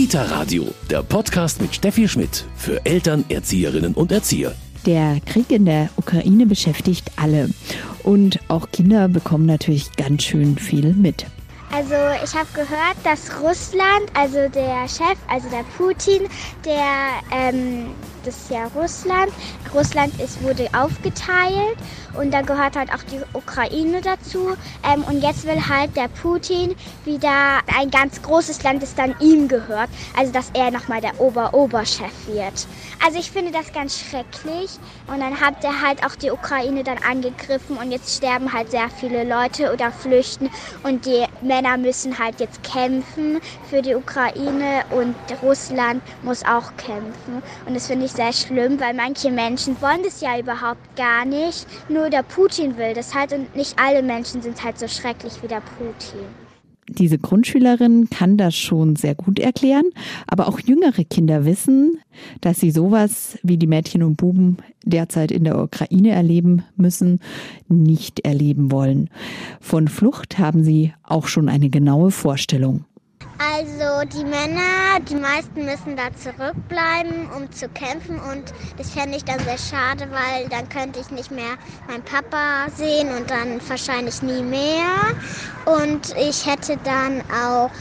Kita 0.00 0.22
Radio, 0.22 0.66
der 0.88 1.02
Podcast 1.02 1.60
mit 1.60 1.74
Steffi 1.74 2.08
Schmidt 2.08 2.46
für 2.56 2.86
Eltern, 2.86 3.22
Erzieherinnen 3.28 3.92
und 3.92 4.10
Erzieher. 4.10 4.54
Der 4.86 5.20
Krieg 5.26 5.50
in 5.50 5.66
der 5.66 5.90
Ukraine 5.96 6.46
beschäftigt 6.46 7.12
alle 7.16 7.50
und 8.02 8.38
auch 8.48 8.70
Kinder 8.70 9.08
bekommen 9.08 9.44
natürlich 9.44 9.92
ganz 9.96 10.22
schön 10.22 10.56
viel 10.56 10.94
mit. 10.94 11.26
Also 11.72 11.94
ich 12.24 12.34
habe 12.34 12.48
gehört, 12.52 12.96
dass 13.04 13.40
Russland, 13.40 14.10
also 14.14 14.48
der 14.48 14.88
Chef, 14.88 15.16
also 15.28 15.48
der 15.50 15.64
Putin, 15.76 16.28
der 16.64 17.22
ähm, 17.30 17.94
das 18.24 18.36
ist 18.36 18.50
ja 18.50 18.66
Russland. 18.74 19.32
Russland 19.74 20.20
ist, 20.20 20.42
wurde 20.42 20.68
aufgeteilt 20.76 21.76
und 22.14 22.32
da 22.32 22.42
gehört 22.42 22.76
halt 22.76 22.92
auch 22.92 23.02
die 23.04 23.20
Ukraine 23.32 24.00
dazu. 24.00 24.56
Ähm, 24.84 25.04
und 25.04 25.22
jetzt 25.22 25.46
will 25.46 25.68
halt 25.68 25.96
der 25.96 26.08
Putin 26.08 26.74
wieder 27.04 27.60
ein 27.78 27.90
ganz 27.90 28.20
großes 28.20 28.62
Land, 28.62 28.82
das 28.82 28.94
dann 28.94 29.14
ihm 29.20 29.48
gehört. 29.48 29.88
Also 30.16 30.32
dass 30.32 30.50
er 30.54 30.70
nochmal 30.70 31.00
der 31.00 31.18
Ober-Oberchef 31.20 32.12
wird. 32.26 32.66
Also 33.04 33.18
ich 33.18 33.30
finde 33.30 33.52
das 33.52 33.72
ganz 33.72 33.98
schrecklich. 33.98 34.70
Und 35.06 35.20
dann 35.20 35.40
hat 35.40 35.62
er 35.64 35.80
halt 35.80 36.04
auch 36.04 36.14
die 36.16 36.30
Ukraine 36.30 36.84
dann 36.84 36.98
angegriffen 36.98 37.76
und 37.76 37.90
jetzt 37.90 38.16
sterben 38.16 38.52
halt 38.52 38.70
sehr 38.70 38.90
viele 38.90 39.24
Leute 39.24 39.72
oder 39.72 39.92
flüchten. 39.92 40.50
Und 40.82 41.06
die 41.06 41.24
Männer 41.42 41.76
müssen 41.76 42.18
halt 42.18 42.40
jetzt 42.40 42.62
kämpfen 42.62 43.40
für 43.68 43.82
die 43.82 43.94
Ukraine 43.94 44.82
und 44.90 45.16
Russland 45.42 46.02
muss 46.22 46.44
auch 46.44 46.76
kämpfen. 46.76 47.42
Und 47.66 47.74
das 47.74 47.86
finde 47.86 48.06
ich 48.06 48.12
sehr 48.12 48.32
schlimm, 48.32 48.78
weil 48.80 48.94
manche 48.94 49.30
Menschen 49.30 49.80
wollen 49.80 50.02
das 50.02 50.20
ja 50.20 50.38
überhaupt 50.38 50.96
gar 50.96 51.24
nicht. 51.24 51.66
Nur 51.88 52.10
der 52.10 52.22
Putin 52.22 52.76
will 52.76 52.94
das 52.94 53.14
halt 53.14 53.32
und 53.32 53.54
nicht 53.56 53.78
alle 53.78 54.02
Menschen 54.02 54.42
sind 54.42 54.62
halt 54.62 54.78
so 54.78 54.88
schrecklich 54.88 55.42
wie 55.42 55.48
der 55.48 55.62
Putin. 55.62 56.49
Diese 56.98 57.18
Grundschülerin 57.18 58.10
kann 58.10 58.36
das 58.36 58.56
schon 58.56 58.96
sehr 58.96 59.14
gut 59.14 59.38
erklären, 59.38 59.84
aber 60.26 60.48
auch 60.48 60.58
jüngere 60.58 61.04
Kinder 61.04 61.44
wissen, 61.44 61.98
dass 62.40 62.58
sie 62.58 62.72
sowas 62.72 63.38
wie 63.42 63.56
die 63.56 63.68
Mädchen 63.68 64.02
und 64.02 64.16
Buben 64.16 64.56
derzeit 64.84 65.30
in 65.30 65.44
der 65.44 65.62
Ukraine 65.62 66.10
erleben 66.10 66.64
müssen, 66.76 67.20
nicht 67.68 68.20
erleben 68.20 68.72
wollen. 68.72 69.08
Von 69.60 69.86
Flucht 69.86 70.38
haben 70.38 70.64
sie 70.64 70.92
auch 71.04 71.28
schon 71.28 71.48
eine 71.48 71.70
genaue 71.70 72.10
Vorstellung. 72.10 72.84
Also 73.60 74.08
die 74.08 74.24
Männer, 74.24 75.00
die 75.06 75.16
meisten 75.16 75.66
müssen 75.66 75.94
da 75.94 76.10
zurückbleiben, 76.16 77.28
um 77.36 77.52
zu 77.52 77.68
kämpfen 77.68 78.18
und 78.18 78.50
das 78.78 78.88
fände 78.88 79.18
ich 79.18 79.24
dann 79.26 79.38
sehr 79.40 79.58
schade, 79.58 80.10
weil 80.10 80.48
dann 80.48 80.66
könnte 80.70 80.98
ich 80.98 81.10
nicht 81.10 81.30
mehr 81.30 81.56
meinen 81.86 82.02
Papa 82.02 82.70
sehen 82.74 83.12
und 83.14 83.28
dann 83.28 83.60
wahrscheinlich 83.68 84.22
nie 84.22 84.42
mehr. 84.42 84.88
Und 85.66 86.08
ich 86.16 86.46
hätte 86.46 86.78
dann 86.78 87.22
auch 87.30 87.74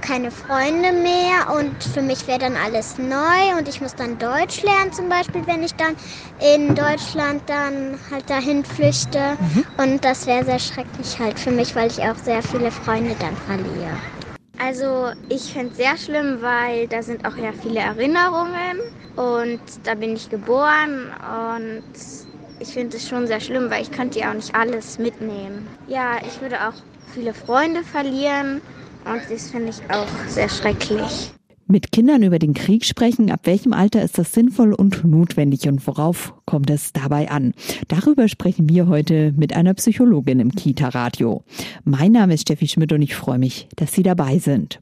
keine 0.00 0.32
Freunde 0.32 0.90
mehr 0.90 1.54
und 1.56 1.84
für 1.84 2.02
mich 2.02 2.26
wäre 2.26 2.40
dann 2.40 2.56
alles 2.56 2.98
neu 2.98 3.56
und 3.56 3.68
ich 3.68 3.80
muss 3.80 3.94
dann 3.94 4.18
Deutsch 4.18 4.62
lernen 4.62 4.92
zum 4.92 5.08
Beispiel, 5.08 5.46
wenn 5.46 5.62
ich 5.62 5.76
dann 5.76 5.94
in 6.56 6.74
Deutschland 6.74 7.44
dann 7.46 8.00
halt 8.10 8.28
dahin 8.28 8.64
flüchte 8.64 9.36
mhm. 9.38 9.64
und 9.76 10.04
das 10.04 10.26
wäre 10.26 10.44
sehr 10.44 10.58
schrecklich 10.58 11.20
halt 11.20 11.38
für 11.38 11.52
mich, 11.52 11.76
weil 11.76 11.88
ich 11.88 12.00
auch 12.02 12.16
sehr 12.16 12.42
viele 12.42 12.72
Freunde 12.72 13.14
dann 13.14 13.36
verliere. 13.36 14.00
Also 14.62 15.10
ich 15.30 15.44
finde 15.44 15.70
es 15.70 15.76
sehr 15.78 15.96
schlimm, 15.96 16.42
weil 16.42 16.86
da 16.86 17.02
sind 17.02 17.24
auch 17.24 17.36
ja 17.38 17.52
viele 17.52 17.80
Erinnerungen 17.80 18.76
und 19.16 19.60
da 19.84 19.94
bin 19.94 20.14
ich 20.14 20.28
geboren 20.28 21.14
und 21.22 21.82
ich 22.58 22.68
finde 22.68 22.98
es 22.98 23.08
schon 23.08 23.26
sehr 23.26 23.40
schlimm, 23.40 23.70
weil 23.70 23.82
ich 23.82 23.90
könnte 23.90 24.18
ja 24.18 24.30
auch 24.30 24.34
nicht 24.34 24.54
alles 24.54 24.98
mitnehmen. 24.98 25.70
Ja, 25.86 26.18
ich 26.26 26.42
würde 26.42 26.68
auch 26.68 26.74
viele 27.14 27.32
Freunde 27.32 27.82
verlieren 27.84 28.60
und 29.06 29.22
das 29.30 29.50
finde 29.50 29.70
ich 29.70 29.80
auch 29.90 30.08
sehr 30.28 30.50
schrecklich. 30.50 31.32
Mit 31.70 31.92
Kindern 31.92 32.24
über 32.24 32.40
den 32.40 32.52
Krieg 32.52 32.84
sprechen, 32.84 33.30
ab 33.30 33.42
welchem 33.44 33.72
Alter 33.72 34.02
ist 34.02 34.18
das 34.18 34.32
sinnvoll 34.32 34.72
und 34.74 35.04
notwendig 35.04 35.68
und 35.68 35.86
worauf 35.86 36.34
kommt 36.44 36.68
es 36.68 36.92
dabei 36.92 37.30
an? 37.30 37.54
Darüber 37.86 38.26
sprechen 38.26 38.68
wir 38.68 38.88
heute 38.88 39.32
mit 39.36 39.54
einer 39.54 39.72
Psychologin 39.74 40.40
im 40.40 40.50
Kita-Radio. 40.50 41.44
Mein 41.84 42.10
Name 42.10 42.34
ist 42.34 42.40
Steffi 42.40 42.66
Schmidt 42.66 42.92
und 42.92 43.02
ich 43.02 43.14
freue 43.14 43.38
mich, 43.38 43.68
dass 43.76 43.92
Sie 43.92 44.02
dabei 44.02 44.40
sind. 44.40 44.80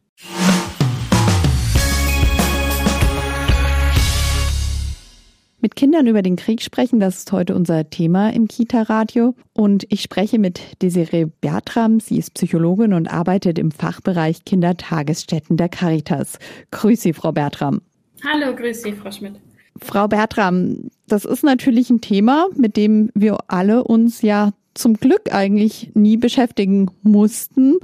Mit 5.60 5.74
Kindern 5.74 6.06
über 6.06 6.22
den 6.22 6.36
Krieg 6.36 6.62
sprechen, 6.62 7.00
das 7.00 7.18
ist 7.18 7.32
heute 7.32 7.56
unser 7.56 7.90
Thema 7.90 8.32
im 8.32 8.46
Kita-Radio. 8.46 9.34
Und 9.54 9.84
ich 9.88 10.02
spreche 10.02 10.38
mit 10.38 10.60
Desiree 10.82 11.26
Bertram. 11.40 11.98
Sie 11.98 12.16
ist 12.16 12.34
Psychologin 12.34 12.92
und 12.92 13.12
arbeitet 13.12 13.58
im 13.58 13.72
Fachbereich 13.72 14.44
Kindertagesstätten 14.44 15.56
der 15.56 15.68
Caritas. 15.68 16.38
Grüß 16.70 17.00
Sie, 17.02 17.12
Frau 17.12 17.32
Bertram. 17.32 17.80
Hallo, 18.24 18.54
grüß 18.54 18.82
Sie, 18.82 18.92
Frau 18.92 19.10
Schmidt. 19.10 19.34
Frau 19.82 20.06
Bertram, 20.06 20.90
das 21.08 21.24
ist 21.24 21.42
natürlich 21.42 21.90
ein 21.90 22.00
Thema, 22.00 22.46
mit 22.56 22.76
dem 22.76 23.10
wir 23.14 23.38
alle 23.48 23.82
uns 23.82 24.22
ja 24.22 24.52
zum 24.78 24.94
Glück 24.94 25.32
eigentlich 25.32 25.90
nie 25.94 26.16
beschäftigen 26.16 26.90
mussten. 27.02 27.76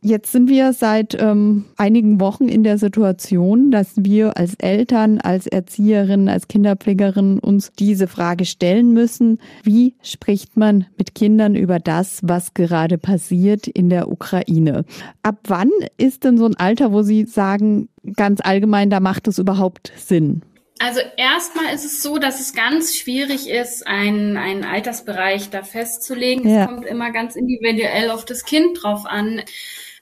Jetzt 0.00 0.32
sind 0.32 0.48
wir 0.48 0.72
seit 0.72 1.20
ähm, 1.20 1.64
einigen 1.76 2.20
Wochen 2.20 2.48
in 2.48 2.62
der 2.62 2.78
Situation, 2.78 3.70
dass 3.70 3.92
wir 3.96 4.36
als 4.36 4.54
Eltern, 4.54 5.18
als 5.20 5.46
Erzieherinnen, 5.46 6.28
als 6.28 6.48
Kinderpflegerinnen 6.48 7.38
uns 7.38 7.72
diese 7.78 8.06
Frage 8.06 8.44
stellen 8.44 8.92
müssen. 8.92 9.38
Wie 9.62 9.94
spricht 10.02 10.56
man 10.56 10.86
mit 10.98 11.14
Kindern 11.14 11.54
über 11.54 11.78
das, 11.78 12.20
was 12.22 12.54
gerade 12.54 12.98
passiert 12.98 13.66
in 13.66 13.88
der 13.88 14.10
Ukraine? 14.10 14.84
Ab 15.22 15.38
wann 15.48 15.70
ist 15.96 16.24
denn 16.24 16.38
so 16.38 16.46
ein 16.46 16.56
Alter, 16.56 16.92
wo 16.92 17.02
Sie 17.02 17.24
sagen, 17.24 17.88
ganz 18.16 18.40
allgemein, 18.42 18.90
da 18.90 19.00
macht 19.00 19.28
es 19.28 19.38
überhaupt 19.38 19.92
Sinn? 19.96 20.42
Also 20.80 21.00
erstmal 21.16 21.72
ist 21.72 21.84
es 21.84 22.02
so, 22.02 22.18
dass 22.18 22.40
es 22.40 22.52
ganz 22.52 22.96
schwierig 22.96 23.48
ist, 23.48 23.86
einen, 23.86 24.36
einen 24.36 24.64
Altersbereich 24.64 25.50
da 25.50 25.62
festzulegen. 25.62 26.48
Ja. 26.48 26.62
Es 26.62 26.66
kommt 26.68 26.86
immer 26.86 27.12
ganz 27.12 27.36
individuell 27.36 28.10
auf 28.10 28.24
das 28.24 28.44
Kind 28.44 28.82
drauf 28.82 29.06
an. 29.06 29.42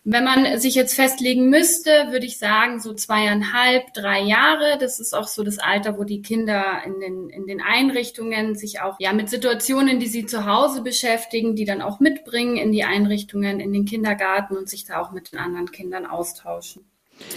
Wenn 0.04 0.24
man 0.24 0.58
sich 0.58 0.74
jetzt 0.74 0.94
festlegen 0.94 1.48
müsste, 1.48 1.90
würde 2.10 2.26
ich 2.26 2.38
sagen, 2.38 2.80
so 2.80 2.92
zweieinhalb, 2.92 3.92
drei 3.92 4.20
Jahre. 4.22 4.76
Das 4.80 4.98
ist 4.98 5.14
auch 5.14 5.28
so 5.28 5.44
das 5.44 5.58
Alter, 5.58 5.96
wo 5.96 6.04
die 6.04 6.22
Kinder 6.22 6.82
in 6.84 6.98
den, 6.98 7.28
in 7.28 7.46
den 7.46 7.60
Einrichtungen 7.60 8.56
sich 8.56 8.80
auch 8.80 8.96
ja 8.98 9.12
mit 9.12 9.28
Situationen, 9.28 10.00
die 10.00 10.08
sie 10.08 10.26
zu 10.26 10.46
Hause 10.46 10.82
beschäftigen, 10.82 11.54
die 11.54 11.66
dann 11.66 11.82
auch 11.82 12.00
mitbringen 12.00 12.56
in 12.56 12.72
die 12.72 12.82
Einrichtungen, 12.82 13.60
in 13.60 13.72
den 13.72 13.84
Kindergarten 13.84 14.56
und 14.56 14.68
sich 14.68 14.86
da 14.86 15.00
auch 15.00 15.12
mit 15.12 15.32
den 15.32 15.38
anderen 15.38 15.70
Kindern 15.70 16.06
austauschen. 16.06 16.84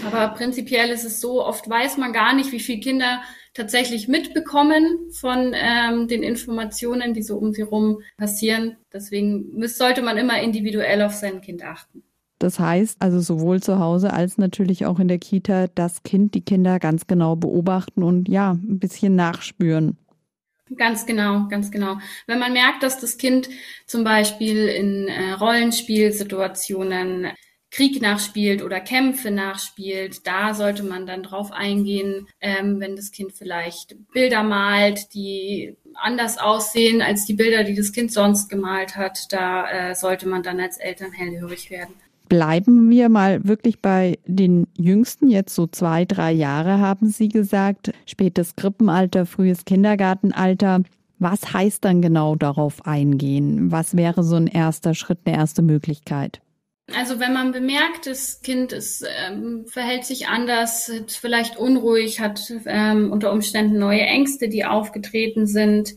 Aber 0.05 0.29
prinzipiell 0.35 0.89
ist 0.89 1.05
es 1.05 1.21
so, 1.21 1.43
oft 1.43 1.69
weiß 1.69 1.97
man 1.97 2.13
gar 2.13 2.33
nicht, 2.33 2.51
wie 2.51 2.59
viele 2.59 2.79
Kinder 2.79 3.21
tatsächlich 3.53 4.07
mitbekommen 4.07 5.09
von 5.11 5.53
ähm, 5.55 6.07
den 6.07 6.23
Informationen, 6.23 7.13
die 7.13 7.23
so 7.23 7.37
um 7.37 7.53
sie 7.53 7.63
rum 7.63 7.99
passieren. 8.17 8.77
Deswegen 8.93 9.57
muss, 9.57 9.77
sollte 9.77 10.01
man 10.01 10.17
immer 10.17 10.41
individuell 10.41 11.01
auf 11.01 11.13
sein 11.13 11.41
Kind 11.41 11.63
achten. 11.63 12.03
Das 12.39 12.59
heißt 12.59 13.01
also 13.01 13.21
sowohl 13.21 13.63
zu 13.63 13.79
Hause 13.79 14.11
als 14.11 14.37
natürlich 14.37 14.85
auch 14.85 14.99
in 14.99 15.07
der 15.07 15.19
Kita 15.19 15.67
das 15.73 16.03
Kind, 16.03 16.35
die 16.35 16.43
Kinder 16.43 16.79
ganz 16.79 17.07
genau 17.07 17.37
beobachten 17.37 18.03
und 18.03 18.27
ja, 18.27 18.51
ein 18.51 18.77
bisschen 18.79 19.15
nachspüren. 19.15 19.97
Ganz 20.75 21.05
genau, 21.05 21.47
ganz 21.47 21.71
genau. 21.71 21.97
Wenn 22.25 22.39
man 22.39 22.51
merkt, 22.51 22.81
dass 22.81 22.99
das 22.99 23.17
Kind 23.17 23.49
zum 23.85 24.03
Beispiel 24.03 24.67
in 24.67 25.07
äh, 25.07 25.33
Rollenspielsituationen 25.33 27.27
Krieg 27.75 28.01
nachspielt 28.01 28.63
oder 28.63 28.79
Kämpfe 28.79 29.31
nachspielt, 29.31 30.25
da 30.25 30.53
sollte 30.53 30.81
man 30.83 31.05
dann 31.05 31.23
drauf 31.23 31.51
eingehen, 31.51 32.25
ähm, 32.39 32.79
wenn 32.79 32.95
das 32.95 33.11
Kind 33.11 33.33
vielleicht 33.33 33.97
Bilder 34.13 34.43
malt, 34.43 35.13
die 35.13 35.75
anders 35.93 36.37
aussehen 36.37 37.01
als 37.01 37.25
die 37.25 37.33
Bilder, 37.33 37.65
die 37.65 37.75
das 37.75 37.91
Kind 37.91 38.13
sonst 38.13 38.49
gemalt 38.49 38.95
hat. 38.95 39.31
Da 39.33 39.69
äh, 39.69 39.95
sollte 39.95 40.25
man 40.25 40.41
dann 40.41 40.61
als 40.61 40.77
Eltern 40.77 41.11
hellhörig 41.11 41.69
werden. 41.69 41.93
Bleiben 42.29 42.89
wir 42.89 43.09
mal 43.09 43.45
wirklich 43.45 43.81
bei 43.81 44.19
den 44.25 44.67
Jüngsten, 44.77 45.29
jetzt 45.29 45.53
so 45.53 45.67
zwei, 45.67 46.05
drei 46.05 46.31
Jahre 46.31 46.79
haben 46.79 47.09
Sie 47.09 47.27
gesagt, 47.27 47.91
spätes 48.05 48.55
Krippenalter, 48.55 49.25
frühes 49.25 49.65
Kindergartenalter. 49.65 50.83
Was 51.19 51.53
heißt 51.53 51.83
dann 51.83 52.01
genau 52.01 52.35
darauf 52.35 52.85
eingehen? 52.85 53.69
Was 53.71 53.97
wäre 53.97 54.23
so 54.23 54.37
ein 54.37 54.47
erster 54.47 54.93
Schritt, 54.93 55.19
eine 55.25 55.35
erste 55.35 55.61
Möglichkeit? 55.61 56.41
Also 56.93 57.19
wenn 57.19 57.33
man 57.33 57.51
bemerkt, 57.51 58.05
das 58.05 58.41
Kind 58.41 58.71
ist, 58.71 59.03
ähm, 59.07 59.65
verhält 59.67 60.05
sich 60.05 60.27
anders, 60.27 60.87
ist 60.87 61.17
vielleicht 61.17 61.57
unruhig, 61.57 62.19
hat 62.19 62.53
ähm, 62.67 63.11
unter 63.11 63.31
Umständen 63.31 63.79
neue 63.79 64.01
Ängste, 64.01 64.49
die 64.49 64.65
aufgetreten 64.65 65.47
sind, 65.47 65.95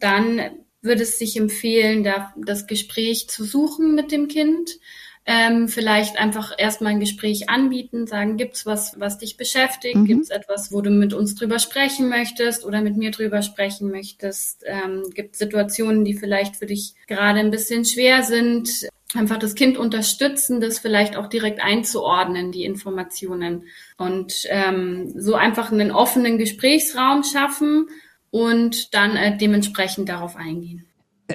dann 0.00 0.40
würde 0.80 1.02
es 1.02 1.18
sich 1.18 1.36
empfehlen, 1.36 2.04
da 2.04 2.32
das 2.36 2.66
Gespräch 2.66 3.28
zu 3.28 3.44
suchen 3.44 3.94
mit 3.94 4.12
dem 4.12 4.28
Kind. 4.28 4.78
Ähm, 5.26 5.68
vielleicht 5.68 6.18
einfach 6.18 6.52
erstmal 6.56 6.92
ein 6.92 7.00
Gespräch 7.00 7.50
anbieten, 7.50 8.06
sagen, 8.06 8.38
gibt's 8.38 8.64
was, 8.64 8.98
was 8.98 9.18
dich 9.18 9.36
beschäftigt? 9.36 9.96
Mhm. 9.96 10.06
Gibt's 10.06 10.30
etwas, 10.30 10.72
wo 10.72 10.80
du 10.80 10.90
mit 10.90 11.12
uns 11.12 11.34
drüber 11.34 11.58
sprechen 11.58 12.08
möchtest 12.08 12.64
oder 12.64 12.80
mit 12.80 12.96
mir 12.96 13.10
drüber 13.10 13.42
sprechen 13.42 13.90
möchtest? 13.90 14.64
Ähm, 14.66 15.04
Gibt 15.14 15.36
Situationen, 15.36 16.06
die 16.06 16.14
vielleicht 16.14 16.56
für 16.56 16.64
dich 16.64 16.94
gerade 17.06 17.40
ein 17.40 17.50
bisschen 17.50 17.84
schwer 17.84 18.22
sind? 18.22 18.88
Einfach 19.14 19.38
das 19.38 19.54
Kind 19.54 19.76
unterstützen, 19.76 20.60
das 20.60 20.78
vielleicht 20.78 21.16
auch 21.16 21.26
direkt 21.26 21.62
einzuordnen, 21.62 22.52
die 22.52 22.64
Informationen. 22.64 23.64
Und 23.96 24.46
ähm, 24.48 25.12
so 25.16 25.34
einfach 25.34 25.72
einen 25.72 25.90
offenen 25.90 26.38
Gesprächsraum 26.38 27.22
schaffen 27.24 27.88
und 28.30 28.94
dann 28.94 29.16
äh, 29.16 29.36
dementsprechend 29.36 30.08
darauf 30.08 30.36
eingehen. 30.36 30.86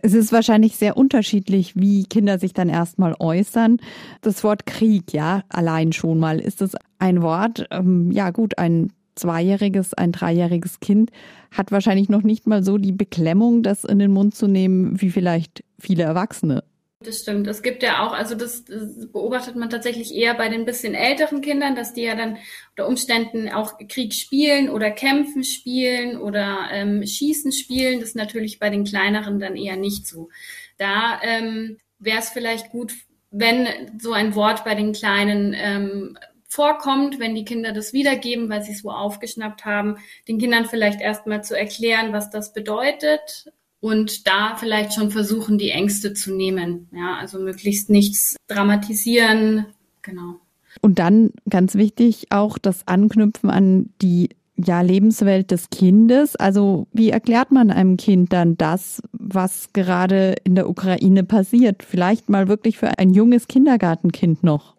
Es 0.01 0.13
ist 0.13 0.33
wahrscheinlich 0.33 0.75
sehr 0.75 0.97
unterschiedlich, 0.97 1.75
wie 1.75 2.05
Kinder 2.05 2.37
sich 2.37 2.53
dann 2.53 2.67
erstmal 2.67 3.15
äußern. 3.19 3.77
Das 4.21 4.43
Wort 4.43 4.65
Krieg, 4.65 5.13
ja, 5.13 5.43
allein 5.49 5.93
schon 5.93 6.19
mal. 6.19 6.39
Ist 6.39 6.61
es 6.61 6.75
ein 6.99 7.21
Wort, 7.21 7.65
ähm, 7.71 8.11
ja 8.11 8.31
gut, 8.31 8.57
ein 8.57 8.91
zweijähriges, 9.15 9.93
ein 9.93 10.11
dreijähriges 10.11 10.81
Kind 10.81 11.11
hat 11.51 11.71
wahrscheinlich 11.71 12.09
noch 12.09 12.23
nicht 12.23 12.47
mal 12.47 12.63
so 12.63 12.77
die 12.77 12.91
Beklemmung, 12.91 13.63
das 13.63 13.85
in 13.85 13.99
den 13.99 14.11
Mund 14.11 14.35
zu 14.35 14.47
nehmen, 14.47 14.99
wie 14.99 15.09
vielleicht 15.09 15.63
viele 15.79 16.03
Erwachsene. 16.03 16.63
Das 17.05 17.19
stimmt. 17.19 17.45
Es 17.47 17.61
gibt 17.61 17.83
ja 17.83 18.05
auch, 18.05 18.13
also 18.13 18.33
das, 18.33 18.65
das, 18.65 19.11
beobachtet 19.11 19.55
man 19.55 19.69
tatsächlich 19.69 20.15
eher 20.15 20.33
bei 20.33 20.49
den 20.49 20.65
bisschen 20.65 20.95
älteren 20.95 21.41
Kindern, 21.41 21.75
dass 21.75 21.93
die 21.93 22.01
ja 22.01 22.15
dann 22.15 22.37
unter 22.71 22.87
Umständen 22.87 23.49
auch 23.49 23.77
Krieg 23.87 24.13
spielen 24.13 24.69
oder 24.69 24.89
Kämpfen 24.89 25.43
spielen 25.43 26.19
oder 26.19 26.67
ähm, 26.71 27.05
Schießen 27.05 27.51
spielen. 27.51 27.99
Das 27.99 28.09
ist 28.09 28.15
natürlich 28.15 28.59
bei 28.59 28.71
den 28.71 28.85
kleineren 28.85 29.39
dann 29.39 29.55
eher 29.55 29.75
nicht 29.75 30.07
so. 30.07 30.29
Da 30.77 31.21
ähm, 31.21 31.77
wäre 31.99 32.19
es 32.19 32.29
vielleicht 32.29 32.71
gut, 32.71 32.93
wenn 33.29 33.67
so 33.99 34.13
ein 34.13 34.33
Wort 34.33 34.63
bei 34.65 34.73
den 34.73 34.93
Kleinen 34.93 35.53
ähm, 35.55 36.17
vorkommt, 36.47 37.19
wenn 37.19 37.35
die 37.35 37.45
Kinder 37.45 37.71
das 37.71 37.93
wiedergeben, 37.93 38.49
weil 38.49 38.63
sie 38.63 38.71
es 38.71 38.83
wo 38.83 38.89
aufgeschnappt 38.89 39.63
haben, 39.65 39.97
den 40.27 40.39
Kindern 40.39 40.65
vielleicht 40.65 41.01
erstmal 41.01 41.43
zu 41.43 41.55
erklären, 41.55 42.13
was 42.13 42.31
das 42.31 42.53
bedeutet 42.53 43.51
und 43.79 44.27
da 44.27 44.55
vielleicht 44.55 44.93
schon 44.93 45.11
versuchen, 45.11 45.57
die 45.57 45.69
Ängste 45.69 46.13
zu 46.13 46.33
nehmen. 46.33 46.87
Ja, 46.91 47.17
also 47.19 47.39
möglichst 47.39 47.89
nichts 47.89 48.35
dramatisieren. 48.47 49.65
Genau. 50.01 50.39
Und 50.81 50.99
dann 50.99 51.31
ganz 51.49 51.75
wichtig 51.75 52.27
auch 52.31 52.57
das 52.57 52.87
Anknüpfen 52.87 53.49
an 53.49 53.89
die 54.01 54.29
ja, 54.57 54.81
Lebenswelt 54.81 55.51
des 55.51 55.69
Kindes. 55.69 56.35
Also 56.35 56.87
wie 56.93 57.09
erklärt 57.09 57.51
man 57.51 57.71
einem 57.71 57.97
Kind 57.97 58.31
dann 58.33 58.57
das, 58.57 59.01
was 59.11 59.73
gerade 59.73 60.35
in 60.43 60.55
der 60.55 60.69
Ukraine 60.69 61.23
passiert? 61.23 61.83
Vielleicht 61.83 62.29
mal 62.29 62.47
wirklich 62.47 62.77
für 62.77 62.97
ein 62.97 63.11
junges 63.11 63.47
Kindergartenkind 63.47 64.43
noch. 64.43 64.74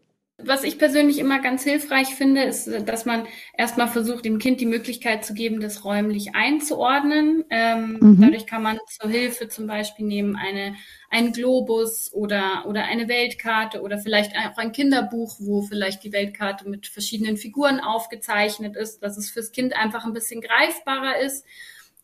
Was 0.47 0.65
ich 0.65 0.79
persönlich 0.79 1.19
immer 1.19 1.41
ganz 1.41 1.65
hilfreich 1.65 2.15
finde, 2.15 2.43
ist, 2.45 2.71
dass 2.87 3.05
man 3.05 3.27
erstmal 3.57 3.89
versucht, 3.89 4.25
dem 4.25 4.39
Kind 4.39 4.61
die 4.61 4.67
Möglichkeit 4.67 5.25
zu 5.25 5.35
geben, 5.35 5.61
das 5.61 5.85
räumlich 5.85 6.35
einzuordnen. 6.35 7.45
Ähm, 7.51 7.99
mhm. 8.01 8.21
Dadurch 8.21 8.47
kann 8.47 8.63
man 8.63 8.79
zur 8.87 9.11
Hilfe 9.11 9.49
zum 9.49 9.67
Beispiel 9.67 10.07
nehmen 10.07 10.37
eine, 10.37 10.77
einen 11.11 11.33
Globus 11.33 12.13
oder, 12.13 12.65
oder 12.67 12.85
eine 12.85 13.09
Weltkarte 13.09 13.83
oder 13.83 13.99
vielleicht 13.99 14.33
auch 14.37 14.57
ein 14.57 14.73
Kinderbuch, 14.73 15.37
wo 15.41 15.63
vielleicht 15.63 16.05
die 16.05 16.13
Weltkarte 16.13 16.69
mit 16.69 16.87
verschiedenen 16.87 17.37
Figuren 17.37 17.81
aufgezeichnet 17.81 18.77
ist, 18.77 19.03
dass 19.03 19.17
es 19.17 19.31
fürs 19.31 19.53
Kind 19.53 19.75
einfach 19.75 20.05
ein 20.05 20.13
bisschen 20.13 20.41
greifbarer 20.41 21.19
ist 21.19 21.45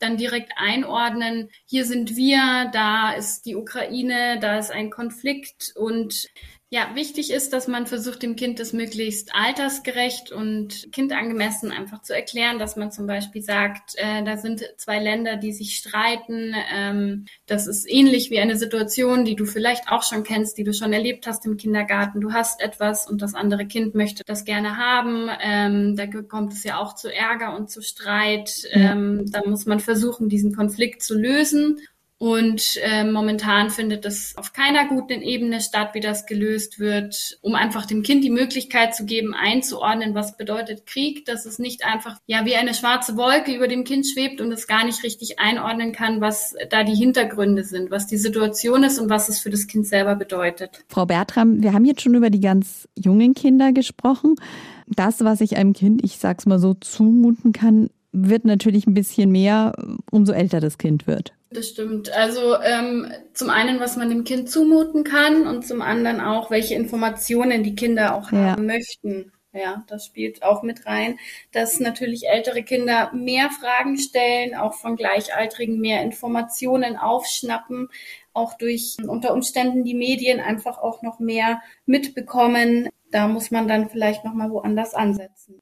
dann 0.02 0.16
direkt 0.16 0.52
einordnen, 0.56 1.48
hier 1.64 1.84
sind 1.84 2.16
wir, 2.16 2.68
da 2.72 3.12
ist 3.12 3.46
die 3.46 3.54
Ukraine, 3.54 4.38
da 4.40 4.58
ist 4.58 4.72
ein 4.72 4.90
Konflikt 4.90 5.72
und 5.76 6.28
ja, 6.72 6.88
wichtig 6.94 7.30
ist, 7.30 7.52
dass 7.52 7.68
man 7.68 7.86
versucht, 7.86 8.22
dem 8.22 8.34
Kind 8.34 8.58
das 8.58 8.72
möglichst 8.72 9.34
altersgerecht 9.34 10.32
und 10.32 10.90
kindangemessen 10.90 11.70
einfach 11.70 12.00
zu 12.00 12.14
erklären, 12.14 12.58
dass 12.58 12.76
man 12.76 12.90
zum 12.90 13.06
Beispiel 13.06 13.42
sagt, 13.42 13.94
äh, 13.96 14.24
da 14.24 14.38
sind 14.38 14.64
zwei 14.78 14.98
Länder, 14.98 15.36
die 15.36 15.52
sich 15.52 15.76
streiten. 15.76 16.54
Ähm, 16.74 17.26
das 17.44 17.66
ist 17.66 17.84
ähnlich 17.86 18.30
wie 18.30 18.40
eine 18.40 18.56
Situation, 18.56 19.26
die 19.26 19.36
du 19.36 19.44
vielleicht 19.44 19.90
auch 19.90 20.02
schon 20.02 20.22
kennst, 20.22 20.56
die 20.56 20.64
du 20.64 20.72
schon 20.72 20.94
erlebt 20.94 21.26
hast 21.26 21.44
im 21.44 21.58
Kindergarten. 21.58 22.22
Du 22.22 22.32
hast 22.32 22.62
etwas 22.62 23.06
und 23.06 23.20
das 23.20 23.34
andere 23.34 23.66
Kind 23.66 23.94
möchte 23.94 24.22
das 24.24 24.46
gerne 24.46 24.78
haben. 24.78 25.28
Ähm, 25.42 25.94
da 25.94 26.06
kommt 26.06 26.54
es 26.54 26.64
ja 26.64 26.78
auch 26.78 26.94
zu 26.94 27.14
Ärger 27.14 27.54
und 27.54 27.70
zu 27.70 27.82
Streit. 27.82 28.66
Ähm, 28.70 29.30
da 29.30 29.42
muss 29.44 29.66
man 29.66 29.78
versuchen, 29.78 30.30
diesen 30.30 30.56
Konflikt 30.56 31.02
zu 31.02 31.18
lösen 31.18 31.80
und 32.22 32.78
äh, 32.84 33.02
momentan 33.02 33.70
findet 33.70 34.06
es 34.06 34.36
auf 34.36 34.52
keiner 34.52 34.86
guten 34.86 35.22
Ebene 35.22 35.60
statt, 35.60 35.88
wie 35.94 35.98
das 35.98 36.24
gelöst 36.24 36.78
wird, 36.78 37.36
um 37.40 37.56
einfach 37.56 37.84
dem 37.84 38.04
Kind 38.04 38.22
die 38.22 38.30
Möglichkeit 38.30 38.94
zu 38.94 39.06
geben, 39.06 39.34
einzuordnen, 39.34 40.14
was 40.14 40.36
bedeutet 40.36 40.86
Krieg, 40.86 41.24
dass 41.24 41.46
es 41.46 41.58
nicht 41.58 41.84
einfach 41.84 42.20
ja 42.26 42.44
wie 42.44 42.54
eine 42.54 42.74
schwarze 42.74 43.16
Wolke 43.16 43.52
über 43.52 43.66
dem 43.66 43.82
Kind 43.82 44.06
schwebt 44.06 44.40
und 44.40 44.52
es 44.52 44.68
gar 44.68 44.84
nicht 44.84 45.02
richtig 45.02 45.40
einordnen 45.40 45.90
kann, 45.90 46.20
was 46.20 46.54
da 46.70 46.84
die 46.84 46.94
Hintergründe 46.94 47.64
sind, 47.64 47.90
was 47.90 48.06
die 48.06 48.18
Situation 48.18 48.84
ist 48.84 49.00
und 49.00 49.10
was 49.10 49.28
es 49.28 49.40
für 49.40 49.50
das 49.50 49.66
Kind 49.66 49.88
selber 49.88 50.14
bedeutet. 50.14 50.84
Frau 50.90 51.06
Bertram, 51.06 51.60
wir 51.60 51.72
haben 51.72 51.84
jetzt 51.84 52.02
schon 52.02 52.14
über 52.14 52.30
die 52.30 52.38
ganz 52.38 52.88
jungen 52.96 53.34
Kinder 53.34 53.72
gesprochen. 53.72 54.36
Das, 54.86 55.24
was 55.24 55.40
ich 55.40 55.56
einem 55.56 55.72
Kind, 55.72 56.04
ich 56.04 56.18
sag's 56.18 56.46
mal 56.46 56.60
so, 56.60 56.74
zumuten 56.74 57.52
kann, 57.52 57.90
wird 58.12 58.44
natürlich 58.44 58.86
ein 58.86 58.94
bisschen 58.94 59.32
mehr, 59.32 59.72
umso 60.12 60.30
älter 60.30 60.60
das 60.60 60.78
Kind 60.78 61.08
wird. 61.08 61.32
Das 61.52 61.68
stimmt. 61.68 62.10
Also 62.10 62.56
ähm, 62.62 63.12
zum 63.34 63.50
einen, 63.50 63.78
was 63.80 63.96
man 63.96 64.08
dem 64.08 64.24
Kind 64.24 64.48
zumuten 64.48 65.04
kann 65.04 65.46
und 65.46 65.66
zum 65.66 65.82
anderen 65.82 66.20
auch, 66.20 66.50
welche 66.50 66.74
Informationen 66.74 67.62
die 67.62 67.74
Kinder 67.74 68.14
auch 68.14 68.32
ja. 68.32 68.52
haben 68.52 68.66
möchten. 68.66 69.32
Ja, 69.54 69.84
das 69.86 70.06
spielt 70.06 70.42
auch 70.42 70.62
mit 70.62 70.86
rein, 70.86 71.18
dass 71.52 71.78
natürlich 71.78 72.26
ältere 72.26 72.62
Kinder 72.62 73.12
mehr 73.12 73.50
Fragen 73.50 73.98
stellen, 73.98 74.54
auch 74.54 74.72
von 74.72 74.96
Gleichaltrigen 74.96 75.78
mehr 75.78 76.02
Informationen 76.02 76.96
aufschnappen, 76.96 77.88
auch 78.32 78.54
durch 78.56 78.96
unter 79.06 79.34
Umständen 79.34 79.84
die 79.84 79.94
Medien 79.94 80.40
einfach 80.40 80.78
auch 80.78 81.02
noch 81.02 81.18
mehr 81.18 81.60
mitbekommen. 81.84 82.88
Da 83.10 83.28
muss 83.28 83.50
man 83.50 83.68
dann 83.68 83.90
vielleicht 83.90 84.24
noch 84.24 84.32
mal 84.32 84.50
woanders 84.50 84.94
ansetzen. 84.94 85.60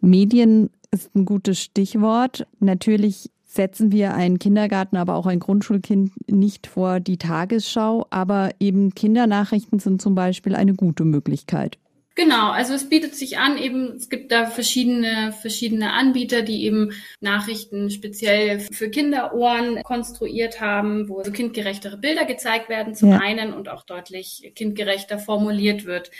Medien 0.00 0.70
ist 0.92 1.12
ein 1.16 1.24
gutes 1.24 1.60
Stichwort. 1.60 2.46
Natürlich 2.60 3.32
setzen 3.48 3.90
wir 3.90 4.14
einen 4.14 4.38
Kindergarten, 4.38 4.96
aber 4.96 5.14
auch 5.14 5.26
ein 5.26 5.40
Grundschulkind 5.40 6.12
nicht 6.30 6.66
vor 6.66 7.00
die 7.00 7.16
Tagesschau. 7.16 8.06
Aber 8.10 8.50
eben 8.60 8.94
Kindernachrichten 8.94 9.78
sind 9.78 10.00
zum 10.00 10.14
Beispiel 10.14 10.54
eine 10.54 10.74
gute 10.74 11.04
Möglichkeit. 11.04 11.78
Genau, 12.18 12.50
also 12.50 12.74
es 12.74 12.88
bietet 12.88 13.14
sich 13.14 13.38
an, 13.38 13.56
eben, 13.58 13.94
es 13.94 14.08
gibt 14.08 14.32
da 14.32 14.46
verschiedene, 14.46 15.32
verschiedene 15.40 15.92
Anbieter, 15.92 16.42
die 16.42 16.64
eben 16.64 16.90
Nachrichten 17.20 17.90
speziell 17.90 18.58
für 18.58 18.90
Kinderohren 18.90 19.84
konstruiert 19.84 20.60
haben, 20.60 21.08
wo 21.08 21.22
so 21.22 21.30
kindgerechtere 21.30 21.96
Bilder 21.96 22.24
gezeigt 22.24 22.68
werden 22.70 22.96
zum 22.96 23.10
ja. 23.10 23.18
einen 23.18 23.52
und 23.52 23.68
auch 23.68 23.84
deutlich 23.84 24.50
kindgerechter 24.56 25.20
formuliert 25.20 25.84
wird. 25.84 26.10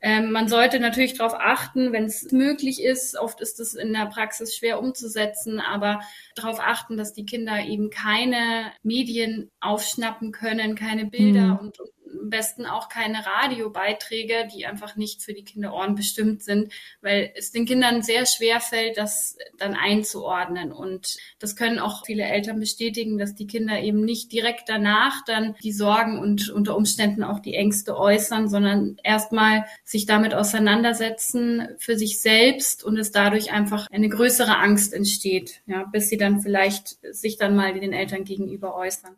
Ähm, 0.00 0.30
man 0.30 0.46
sollte 0.46 0.78
natürlich 0.78 1.14
darauf 1.18 1.34
achten, 1.34 1.92
wenn 1.92 2.04
es 2.04 2.30
möglich 2.30 2.80
ist. 2.80 3.18
Oft 3.18 3.40
ist 3.40 3.58
es 3.58 3.74
in 3.74 3.92
der 3.92 4.06
Praxis 4.06 4.54
schwer 4.54 4.80
umzusetzen, 4.80 5.58
aber 5.58 6.02
darauf 6.36 6.60
achten, 6.60 6.96
dass 6.96 7.14
die 7.14 7.26
Kinder 7.26 7.64
eben 7.64 7.90
keine 7.90 8.70
Medien 8.84 9.50
aufschnappen 9.58 10.30
können, 10.30 10.76
keine 10.76 11.06
Bilder 11.06 11.54
mhm. 11.54 11.58
und, 11.58 11.80
und 11.80 11.90
am 12.20 12.30
besten 12.30 12.66
auch 12.66 12.88
keine 12.88 13.24
Radiobeiträge, 13.24 14.48
die 14.54 14.66
einfach 14.66 14.96
nicht 14.96 15.22
für 15.22 15.34
die 15.34 15.44
Kinderohren 15.44 15.94
bestimmt 15.94 16.42
sind, 16.42 16.72
weil 17.00 17.32
es 17.34 17.50
den 17.50 17.66
Kindern 17.66 18.02
sehr 18.02 18.26
schwer 18.26 18.60
fällt, 18.60 18.98
das 18.98 19.36
dann 19.56 19.74
einzuordnen. 19.74 20.72
Und 20.72 21.16
das 21.38 21.56
können 21.56 21.78
auch 21.78 22.04
viele 22.04 22.24
Eltern 22.24 22.60
bestätigen, 22.60 23.18
dass 23.18 23.34
die 23.34 23.46
Kinder 23.46 23.80
eben 23.80 24.04
nicht 24.04 24.32
direkt 24.32 24.68
danach 24.68 25.24
dann 25.24 25.56
die 25.62 25.72
Sorgen 25.72 26.18
und 26.18 26.50
unter 26.50 26.76
Umständen 26.76 27.24
auch 27.24 27.40
die 27.40 27.54
Ängste 27.54 27.96
äußern, 27.96 28.48
sondern 28.48 28.98
erstmal 29.02 29.64
sich 29.84 30.06
damit 30.06 30.34
auseinandersetzen 30.34 31.68
für 31.78 31.96
sich 31.96 32.20
selbst 32.20 32.84
und 32.84 32.98
es 32.98 33.12
dadurch 33.12 33.52
einfach 33.52 33.86
eine 33.90 34.08
größere 34.08 34.58
Angst 34.58 34.92
entsteht, 34.92 35.62
ja, 35.66 35.84
bis 35.84 36.08
sie 36.08 36.16
dann 36.16 36.40
vielleicht 36.40 36.98
sich 37.14 37.38
dann 37.38 37.56
mal 37.56 37.78
den 37.78 37.92
Eltern 37.92 38.24
gegenüber 38.24 38.74
äußern. 38.74 39.16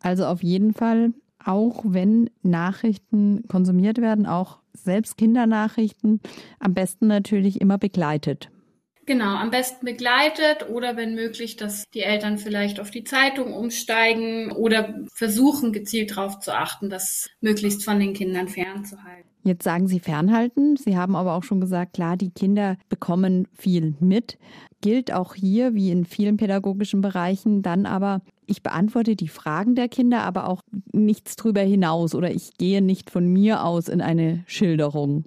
Also 0.00 0.26
auf 0.26 0.42
jeden 0.42 0.72
Fall 0.72 1.12
auch 1.46 1.82
wenn 1.84 2.30
Nachrichten 2.42 3.44
konsumiert 3.48 3.98
werden, 3.98 4.26
auch 4.26 4.58
selbst 4.72 5.16
Kindernachrichten, 5.16 6.20
am 6.58 6.74
besten 6.74 7.06
natürlich 7.06 7.60
immer 7.60 7.78
begleitet. 7.78 8.50
Genau, 9.06 9.36
am 9.36 9.52
besten 9.52 9.86
begleitet 9.86 10.68
oder 10.68 10.96
wenn 10.96 11.14
möglich, 11.14 11.54
dass 11.54 11.84
die 11.94 12.00
Eltern 12.00 12.38
vielleicht 12.38 12.80
auf 12.80 12.90
die 12.90 13.04
Zeitung 13.04 13.52
umsteigen 13.52 14.50
oder 14.50 14.96
versuchen 15.14 15.72
gezielt 15.72 16.10
darauf 16.10 16.40
zu 16.40 16.52
achten, 16.52 16.90
das 16.90 17.30
möglichst 17.40 17.84
von 17.84 18.00
den 18.00 18.14
Kindern 18.14 18.48
fernzuhalten. 18.48 19.30
Jetzt 19.44 19.62
sagen 19.62 19.86
Sie 19.86 20.00
fernhalten. 20.00 20.76
Sie 20.76 20.96
haben 20.96 21.14
aber 21.14 21.34
auch 21.34 21.44
schon 21.44 21.60
gesagt, 21.60 21.94
klar, 21.94 22.16
die 22.16 22.32
Kinder 22.32 22.76
bekommen 22.88 23.46
viel 23.56 23.94
mit. 24.00 24.38
Gilt 24.80 25.12
auch 25.12 25.36
hier, 25.36 25.72
wie 25.74 25.92
in 25.92 26.04
vielen 26.04 26.36
pädagogischen 26.36 27.00
Bereichen, 27.00 27.62
dann 27.62 27.86
aber, 27.86 28.22
ich 28.46 28.62
beantworte 28.62 29.16
die 29.16 29.28
Fragen 29.28 29.74
der 29.74 29.88
Kinder, 29.88 30.22
aber 30.22 30.48
auch 30.48 30.62
nichts 30.92 31.36
drüber 31.36 31.62
hinaus 31.62 32.14
oder 32.14 32.30
ich 32.30 32.56
gehe 32.58 32.82
nicht 32.82 33.10
von 33.10 33.26
mir 33.26 33.64
aus 33.64 33.88
in 33.88 34.00
eine 34.00 34.44
Schilderung. 34.46 35.24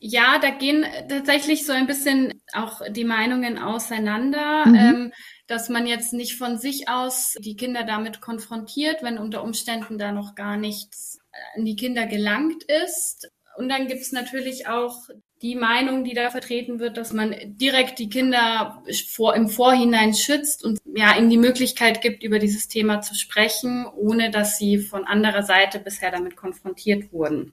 Ja, 0.00 0.38
da 0.40 0.50
gehen 0.50 0.84
tatsächlich 1.08 1.66
so 1.66 1.72
ein 1.72 1.88
bisschen 1.88 2.40
auch 2.52 2.82
die 2.90 3.04
Meinungen 3.04 3.58
auseinander. 3.58 4.66
Mhm. 4.66 4.74
Ähm, 4.74 5.12
dass 5.48 5.70
man 5.70 5.86
jetzt 5.86 6.12
nicht 6.12 6.36
von 6.36 6.58
sich 6.58 6.88
aus 6.88 7.34
die 7.40 7.56
Kinder 7.56 7.82
damit 7.82 8.20
konfrontiert, 8.20 9.02
wenn 9.02 9.18
unter 9.18 9.42
Umständen 9.42 9.98
da 9.98 10.12
noch 10.12 10.34
gar 10.34 10.56
nichts 10.56 11.18
an 11.56 11.64
die 11.64 11.74
Kinder 11.74 12.06
gelangt 12.06 12.64
ist. 12.84 13.32
Und 13.56 13.70
dann 13.70 13.88
gibt 13.88 14.02
es 14.02 14.12
natürlich 14.12 14.68
auch 14.68 15.08
die 15.42 15.54
Meinung, 15.54 16.04
die 16.04 16.14
da 16.14 16.30
vertreten 16.30 16.80
wird, 16.80 16.96
dass 16.96 17.12
man 17.12 17.34
direkt 17.44 17.98
die 17.98 18.08
Kinder 18.08 18.82
vor, 19.08 19.34
im 19.34 19.48
Vorhinein 19.48 20.14
schützt 20.14 20.64
und 20.64 20.78
ja, 20.96 21.16
ihnen 21.16 21.30
die 21.30 21.36
Möglichkeit 21.36 22.00
gibt, 22.00 22.22
über 22.22 22.38
dieses 22.38 22.68
Thema 22.68 23.00
zu 23.00 23.14
sprechen, 23.14 23.86
ohne 23.86 24.30
dass 24.30 24.58
sie 24.58 24.78
von 24.78 25.04
anderer 25.04 25.42
Seite 25.42 25.78
bisher 25.78 26.10
damit 26.10 26.36
konfrontiert 26.36 27.12
wurden 27.12 27.52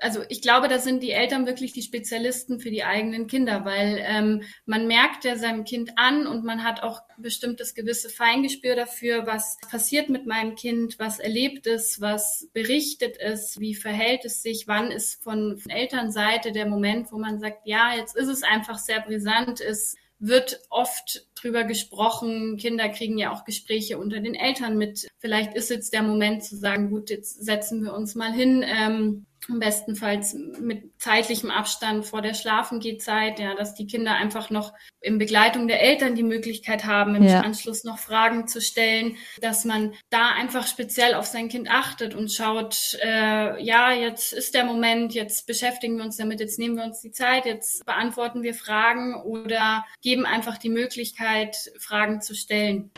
also 0.00 0.22
ich 0.28 0.42
glaube, 0.42 0.68
da 0.68 0.78
sind 0.78 1.02
die 1.02 1.10
Eltern 1.10 1.46
wirklich 1.46 1.72
die 1.72 1.82
Spezialisten 1.82 2.60
für 2.60 2.70
die 2.70 2.84
eigenen 2.84 3.26
Kinder, 3.26 3.64
weil 3.64 4.02
ähm, 4.04 4.42
man 4.66 4.86
merkt 4.86 5.24
ja 5.24 5.36
seinem 5.36 5.64
Kind 5.64 5.92
an 5.96 6.26
und 6.26 6.44
man 6.44 6.64
hat 6.64 6.82
auch 6.82 7.00
bestimmtes 7.18 7.74
gewisse 7.74 8.08
Feingespür 8.08 8.76
dafür, 8.76 9.26
was 9.26 9.58
passiert 9.70 10.08
mit 10.08 10.26
meinem 10.26 10.54
Kind, 10.54 10.98
was 10.98 11.18
erlebt 11.18 11.66
es, 11.66 12.00
was 12.00 12.48
berichtet 12.52 13.18
es, 13.18 13.58
wie 13.60 13.74
verhält 13.74 14.24
es 14.24 14.42
sich, 14.42 14.66
wann 14.66 14.90
ist 14.90 15.22
von 15.22 15.60
Elternseite 15.68 16.52
der 16.52 16.66
Moment, 16.66 17.12
wo 17.12 17.18
man 17.18 17.38
sagt, 17.38 17.66
ja, 17.66 17.94
jetzt 17.96 18.16
ist 18.16 18.28
es 18.28 18.42
einfach 18.42 18.78
sehr 18.78 19.00
brisant, 19.00 19.60
es 19.60 19.96
wird 20.20 20.60
oft 20.68 21.26
drüber 21.34 21.64
gesprochen. 21.64 22.58
Kinder 22.58 22.90
kriegen 22.90 23.16
ja 23.16 23.32
auch 23.32 23.44
Gespräche 23.44 23.98
unter 23.98 24.20
den 24.20 24.34
Eltern 24.34 24.76
mit. 24.76 25.08
Vielleicht 25.18 25.54
ist 25.54 25.70
jetzt 25.70 25.94
der 25.94 26.02
Moment 26.02 26.44
zu 26.44 26.56
sagen, 26.56 26.90
gut, 26.90 27.08
jetzt 27.08 27.42
setzen 27.42 27.82
wir 27.82 27.94
uns 27.94 28.14
mal 28.14 28.32
hin. 28.32 28.62
Ähm, 28.64 29.26
bestenfalls 29.48 30.34
mit 30.60 31.00
zeitlichem 31.00 31.50
Abstand 31.50 32.04
vor 32.04 32.22
der 32.22 32.34
Schlafengehzeit, 32.34 33.38
ja, 33.38 33.54
dass 33.54 33.74
die 33.74 33.86
Kinder 33.86 34.14
einfach 34.14 34.50
noch 34.50 34.72
in 35.00 35.18
Begleitung 35.18 35.66
der 35.66 35.82
Eltern 35.82 36.14
die 36.14 36.22
Möglichkeit 36.22 36.84
haben, 36.84 37.14
im 37.14 37.24
ja. 37.24 37.40
Anschluss 37.40 37.84
noch 37.84 37.98
Fragen 37.98 38.46
zu 38.46 38.60
stellen, 38.60 39.16
dass 39.40 39.64
man 39.64 39.94
da 40.10 40.32
einfach 40.38 40.66
speziell 40.66 41.14
auf 41.14 41.26
sein 41.26 41.48
Kind 41.48 41.70
achtet 41.70 42.14
und 42.14 42.30
schaut, 42.30 42.98
äh, 43.02 43.62
ja, 43.62 43.92
jetzt 43.92 44.32
ist 44.32 44.54
der 44.54 44.64
Moment, 44.64 45.14
jetzt 45.14 45.46
beschäftigen 45.46 45.96
wir 45.96 46.04
uns 46.04 46.18
damit, 46.18 46.40
jetzt 46.40 46.58
nehmen 46.58 46.76
wir 46.76 46.84
uns 46.84 47.00
die 47.00 47.12
Zeit, 47.12 47.46
jetzt 47.46 47.86
beantworten 47.86 48.42
wir 48.42 48.54
Fragen 48.54 49.14
oder 49.22 49.84
geben 50.02 50.26
einfach 50.26 50.58
die 50.58 50.68
Möglichkeit, 50.68 51.56
Fragen 51.78 52.20
zu 52.20 52.34
stellen. 52.34 52.90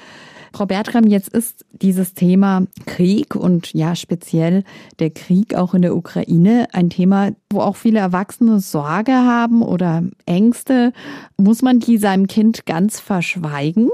Frau 0.54 0.66
Bertram, 0.66 1.06
jetzt 1.06 1.28
ist 1.28 1.64
dieses 1.70 2.12
Thema 2.12 2.66
Krieg 2.84 3.34
und 3.34 3.72
ja 3.72 3.96
speziell 3.96 4.64
der 4.98 5.08
Krieg 5.08 5.54
auch 5.54 5.72
in 5.72 5.80
der 5.80 5.96
Ukraine 5.96 6.31
ein 6.72 6.90
Thema, 6.90 7.32
wo 7.50 7.60
auch 7.60 7.76
viele 7.76 7.98
Erwachsene 7.98 8.60
Sorge 8.60 9.12
haben 9.12 9.62
oder 9.62 10.02
Ängste. 10.26 10.92
Muss 11.36 11.62
man 11.62 11.78
die 11.78 11.98
seinem 11.98 12.26
Kind 12.26 12.66
ganz 12.66 13.00
verschweigen? 13.00 13.90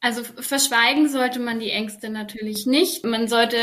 Also 0.00 0.22
verschweigen 0.24 1.08
sollte 1.08 1.38
man 1.38 1.60
die 1.60 1.70
Ängste 1.70 2.10
natürlich 2.10 2.66
nicht. 2.66 3.04
Man 3.04 3.28
sollte 3.28 3.56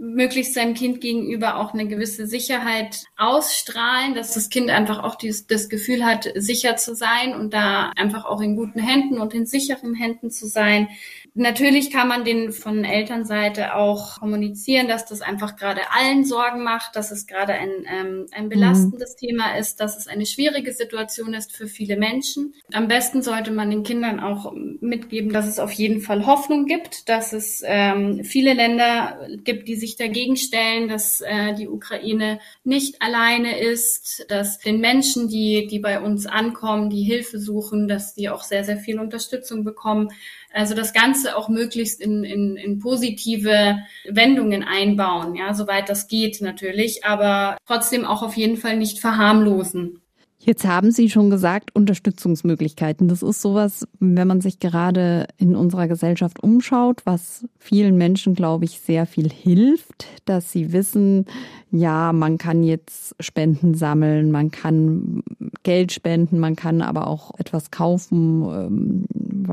möglichst 0.00 0.54
seinem 0.54 0.72
Kind 0.72 1.02
gegenüber 1.02 1.58
auch 1.58 1.74
eine 1.74 1.86
gewisse 1.86 2.26
Sicherheit 2.26 3.04
ausstrahlen, 3.18 4.14
dass 4.14 4.32
das 4.32 4.48
Kind 4.48 4.70
einfach 4.70 5.04
auch 5.04 5.14
dieses, 5.14 5.46
das 5.46 5.68
Gefühl 5.68 6.06
hat, 6.06 6.26
sicher 6.34 6.76
zu 6.76 6.94
sein 6.94 7.34
und 7.34 7.52
da 7.52 7.92
einfach 7.96 8.24
auch 8.24 8.40
in 8.40 8.56
guten 8.56 8.80
Händen 8.80 9.20
und 9.20 9.34
in 9.34 9.44
sicheren 9.44 9.94
Händen 9.94 10.30
zu 10.30 10.46
sein. 10.46 10.88
Natürlich 11.34 11.90
kann 11.90 12.08
man 12.08 12.24
den 12.24 12.52
von 12.52 12.84
Elternseite 12.84 13.74
auch 13.74 14.18
kommunizieren, 14.18 14.88
dass 14.88 15.06
das 15.06 15.22
einfach 15.22 15.56
gerade 15.56 15.80
allen 15.92 16.24
Sorgen 16.24 16.64
macht, 16.64 16.96
dass 16.96 17.10
es 17.10 17.26
gerade 17.26 17.52
ein, 17.52 17.70
ähm, 17.86 18.26
ein 18.32 18.48
belastendes 18.48 19.14
mhm. 19.14 19.26
Thema 19.26 19.56
ist, 19.56 19.80
dass 19.80 19.96
es 19.96 20.08
eine 20.08 20.26
schwierige 20.26 20.72
Situation 20.72 21.34
ist 21.34 21.52
für 21.52 21.66
viele 21.66 21.96
Menschen. 21.96 22.54
Am 22.72 22.88
besten 22.88 23.22
sollte 23.22 23.52
man 23.52 23.70
den 23.70 23.84
Kindern 23.84 24.18
auch 24.18 24.52
mitgeben, 24.80 25.32
dass 25.32 25.46
es 25.46 25.58
auf 25.58 25.72
jeden 25.72 26.00
Fall 26.00 26.26
Hoffnung 26.26 26.66
gibt, 26.66 27.08
dass 27.08 27.32
es 27.32 27.62
ähm, 27.64 28.24
viele 28.24 28.54
Länder 28.54 29.28
gibt, 29.44 29.68
die 29.68 29.76
sich 29.76 29.96
dagegen 29.96 30.36
stellen, 30.36 30.88
dass 30.88 31.20
äh, 31.20 31.54
die 31.54 31.68
Ukraine 31.68 32.40
nicht 32.64 33.00
alleine 33.02 33.58
ist, 33.58 34.26
dass 34.28 34.58
den 34.58 34.80
Menschen, 34.80 35.28
die, 35.28 35.66
die 35.68 35.78
bei 35.78 36.00
uns 36.00 36.26
ankommen, 36.26 36.90
die 36.90 37.02
Hilfe 37.02 37.38
suchen, 37.38 37.88
dass 37.88 38.14
die 38.14 38.28
auch 38.28 38.42
sehr, 38.42 38.64
sehr 38.64 38.78
viel 38.78 38.98
Unterstützung 38.98 39.64
bekommen. 39.64 40.08
Also 40.52 40.74
das 40.74 40.92
Ganze 41.30 41.36
auch 41.36 41.48
möglichst 41.48 42.00
in, 42.00 42.24
in, 42.24 42.56
in 42.56 42.78
positive 42.78 43.78
Wendungen 44.08 44.62
einbauen, 44.62 45.34
ja, 45.34 45.54
soweit 45.54 45.88
das 45.88 46.08
geht 46.08 46.40
natürlich, 46.40 47.04
aber 47.04 47.56
trotzdem 47.66 48.04
auch 48.04 48.22
auf 48.22 48.36
jeden 48.36 48.56
Fall 48.56 48.76
nicht 48.76 48.98
verharmlosen. 48.98 50.00
Jetzt 50.42 50.66
haben 50.66 50.90
Sie 50.90 51.10
schon 51.10 51.28
gesagt, 51.28 51.74
Unterstützungsmöglichkeiten. 51.74 53.08
Das 53.08 53.22
ist 53.22 53.42
sowas, 53.42 53.86
wenn 53.98 54.26
man 54.26 54.40
sich 54.40 54.58
gerade 54.58 55.26
in 55.36 55.54
unserer 55.54 55.86
Gesellschaft 55.86 56.42
umschaut, 56.42 57.02
was 57.04 57.44
vielen 57.58 57.98
Menschen, 57.98 58.34
glaube 58.34 58.64
ich, 58.64 58.80
sehr 58.80 59.04
viel 59.04 59.28
hilft, 59.30 60.06
dass 60.24 60.50
sie 60.50 60.72
wissen, 60.72 61.26
ja, 61.70 62.14
man 62.14 62.38
kann 62.38 62.62
jetzt 62.62 63.14
Spenden 63.20 63.74
sammeln, 63.74 64.30
man 64.30 64.50
kann 64.50 65.22
Geld 65.62 65.92
spenden, 65.92 66.38
man 66.38 66.56
kann 66.56 66.80
aber 66.80 67.06
auch 67.06 67.38
etwas 67.38 67.70
kaufen, 67.70 68.42
ähm, 68.42 69.06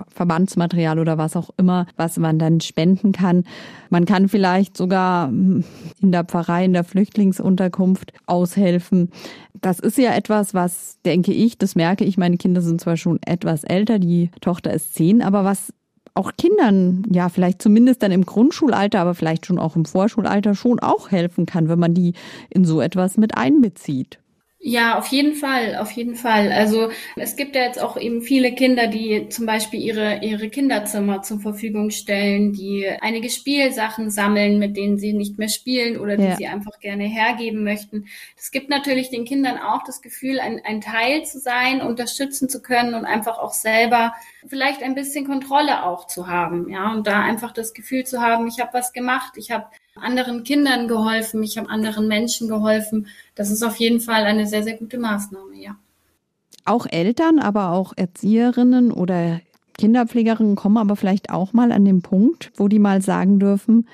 Verbandsmaterial 0.09 0.99
oder 0.99 1.17
was 1.17 1.35
auch 1.35 1.49
immer, 1.57 1.87
was 1.95 2.17
man 2.17 2.39
dann 2.39 2.61
spenden 2.61 3.11
kann. 3.11 3.43
Man 3.89 4.05
kann 4.05 4.29
vielleicht 4.29 4.77
sogar 4.77 5.29
in 5.29 5.63
der 6.01 6.23
Pfarrei, 6.23 6.65
in 6.65 6.73
der 6.73 6.83
Flüchtlingsunterkunft 6.83 8.13
aushelfen. 8.25 9.11
Das 9.53 9.79
ist 9.79 9.97
ja 9.97 10.13
etwas, 10.13 10.53
was, 10.53 10.99
denke 11.05 11.33
ich, 11.33 11.57
das 11.57 11.75
merke 11.75 12.03
ich, 12.03 12.17
meine 12.17 12.37
Kinder 12.37 12.61
sind 12.61 12.81
zwar 12.81 12.97
schon 12.97 13.19
etwas 13.25 13.63
älter, 13.63 13.99
die 13.99 14.29
Tochter 14.41 14.73
ist 14.73 14.93
zehn, 14.93 15.21
aber 15.21 15.43
was 15.43 15.73
auch 16.17 16.31
Kindern, 16.35 17.03
ja, 17.11 17.29
vielleicht 17.29 17.61
zumindest 17.61 18.01
dann 18.01 18.11
im 18.11 18.25
Grundschulalter, 18.25 18.99
aber 18.99 19.13
vielleicht 19.13 19.45
schon 19.45 19.59
auch 19.59 19.75
im 19.75 19.85
Vorschulalter 19.85 20.55
schon 20.55 20.79
auch 20.79 21.11
helfen 21.11 21.45
kann, 21.45 21.69
wenn 21.69 21.79
man 21.79 21.93
die 21.93 22.13
in 22.49 22.65
so 22.65 22.81
etwas 22.81 23.17
mit 23.17 23.37
einbezieht. 23.37 24.19
Ja, 24.59 24.97
auf 24.97 25.07
jeden 25.07 25.35
Fall, 25.35 25.75
auf 25.75 25.91
jeden 25.91 26.15
Fall. 26.15 26.51
Also 26.51 26.89
es 27.15 27.35
gibt 27.35 27.55
ja 27.55 27.61
jetzt 27.61 27.79
auch 27.79 27.95
eben 27.95 28.23
viele 28.23 28.53
Kinder, 28.55 28.87
die 28.87 29.29
zum 29.29 29.45
Beispiel 29.45 29.79
ihre, 29.79 30.23
ihre 30.23 30.49
Kinderzimmer 30.49 31.21
zur 31.21 31.39
Verfügung 31.39 31.91
stellen, 31.91 32.53
die 32.53 32.89
einige 33.01 33.29
Spielsachen 33.29 34.09
sammeln, 34.09 34.57
mit 34.57 34.75
denen 34.75 34.97
sie 34.97 35.13
nicht 35.13 35.37
mehr 35.37 35.49
spielen 35.49 35.99
oder 35.99 36.17
die 36.17 36.23
ja. 36.23 36.35
sie 36.35 36.47
einfach 36.47 36.79
gerne 36.79 37.03
hergeben 37.03 37.63
möchten. 37.63 38.07
Es 38.35 38.49
gibt 38.49 38.69
natürlich 38.69 39.11
den 39.11 39.25
Kindern 39.25 39.59
auch 39.59 39.83
das 39.83 40.01
Gefühl, 40.01 40.39
ein, 40.39 40.59
ein 40.65 40.81
Teil 40.81 41.23
zu 41.23 41.39
sein, 41.39 41.81
unterstützen 41.81 42.49
zu 42.49 42.63
können 42.63 42.95
und 42.95 43.05
einfach 43.05 43.37
auch 43.37 43.53
selber 43.53 44.15
vielleicht 44.47 44.81
ein 44.81 44.95
bisschen 44.95 45.27
Kontrolle 45.27 45.83
auch 45.83 46.07
zu 46.07 46.27
haben. 46.27 46.67
Ja, 46.69 46.93
und 46.93 47.05
da 47.05 47.21
einfach 47.21 47.51
das 47.51 47.75
Gefühl 47.75 48.05
zu 48.05 48.21
haben, 48.21 48.47
ich 48.47 48.59
habe 48.59 48.73
was 48.73 48.91
gemacht, 48.91 49.33
ich 49.37 49.51
habe 49.51 49.67
anderen 50.01 50.43
Kindern 50.43 50.87
geholfen, 50.87 51.43
ich 51.43 51.57
habe 51.57 51.69
anderen 51.69 52.07
Menschen 52.07 52.47
geholfen. 52.47 53.07
Das 53.35 53.49
ist 53.49 53.63
auf 53.63 53.77
jeden 53.77 53.99
Fall 53.99 54.23
eine 54.23 54.47
sehr, 54.47 54.63
sehr 54.63 54.77
gute 54.77 54.97
Maßnahme, 54.97 55.55
ja. 55.55 55.75
Auch 56.65 56.85
Eltern, 56.89 57.39
aber 57.39 57.71
auch 57.71 57.93
Erzieherinnen 57.95 58.91
oder 58.91 59.39
Kinderpflegerinnen 59.77 60.55
kommen 60.55 60.77
aber 60.77 60.95
vielleicht 60.95 61.29
auch 61.29 61.53
mal 61.53 61.71
an 61.71 61.85
den 61.85 62.01
Punkt, 62.01 62.51
wo 62.57 62.67
die 62.67 62.79
mal 62.79 63.01
sagen 63.01 63.39
dürfen, 63.39 63.87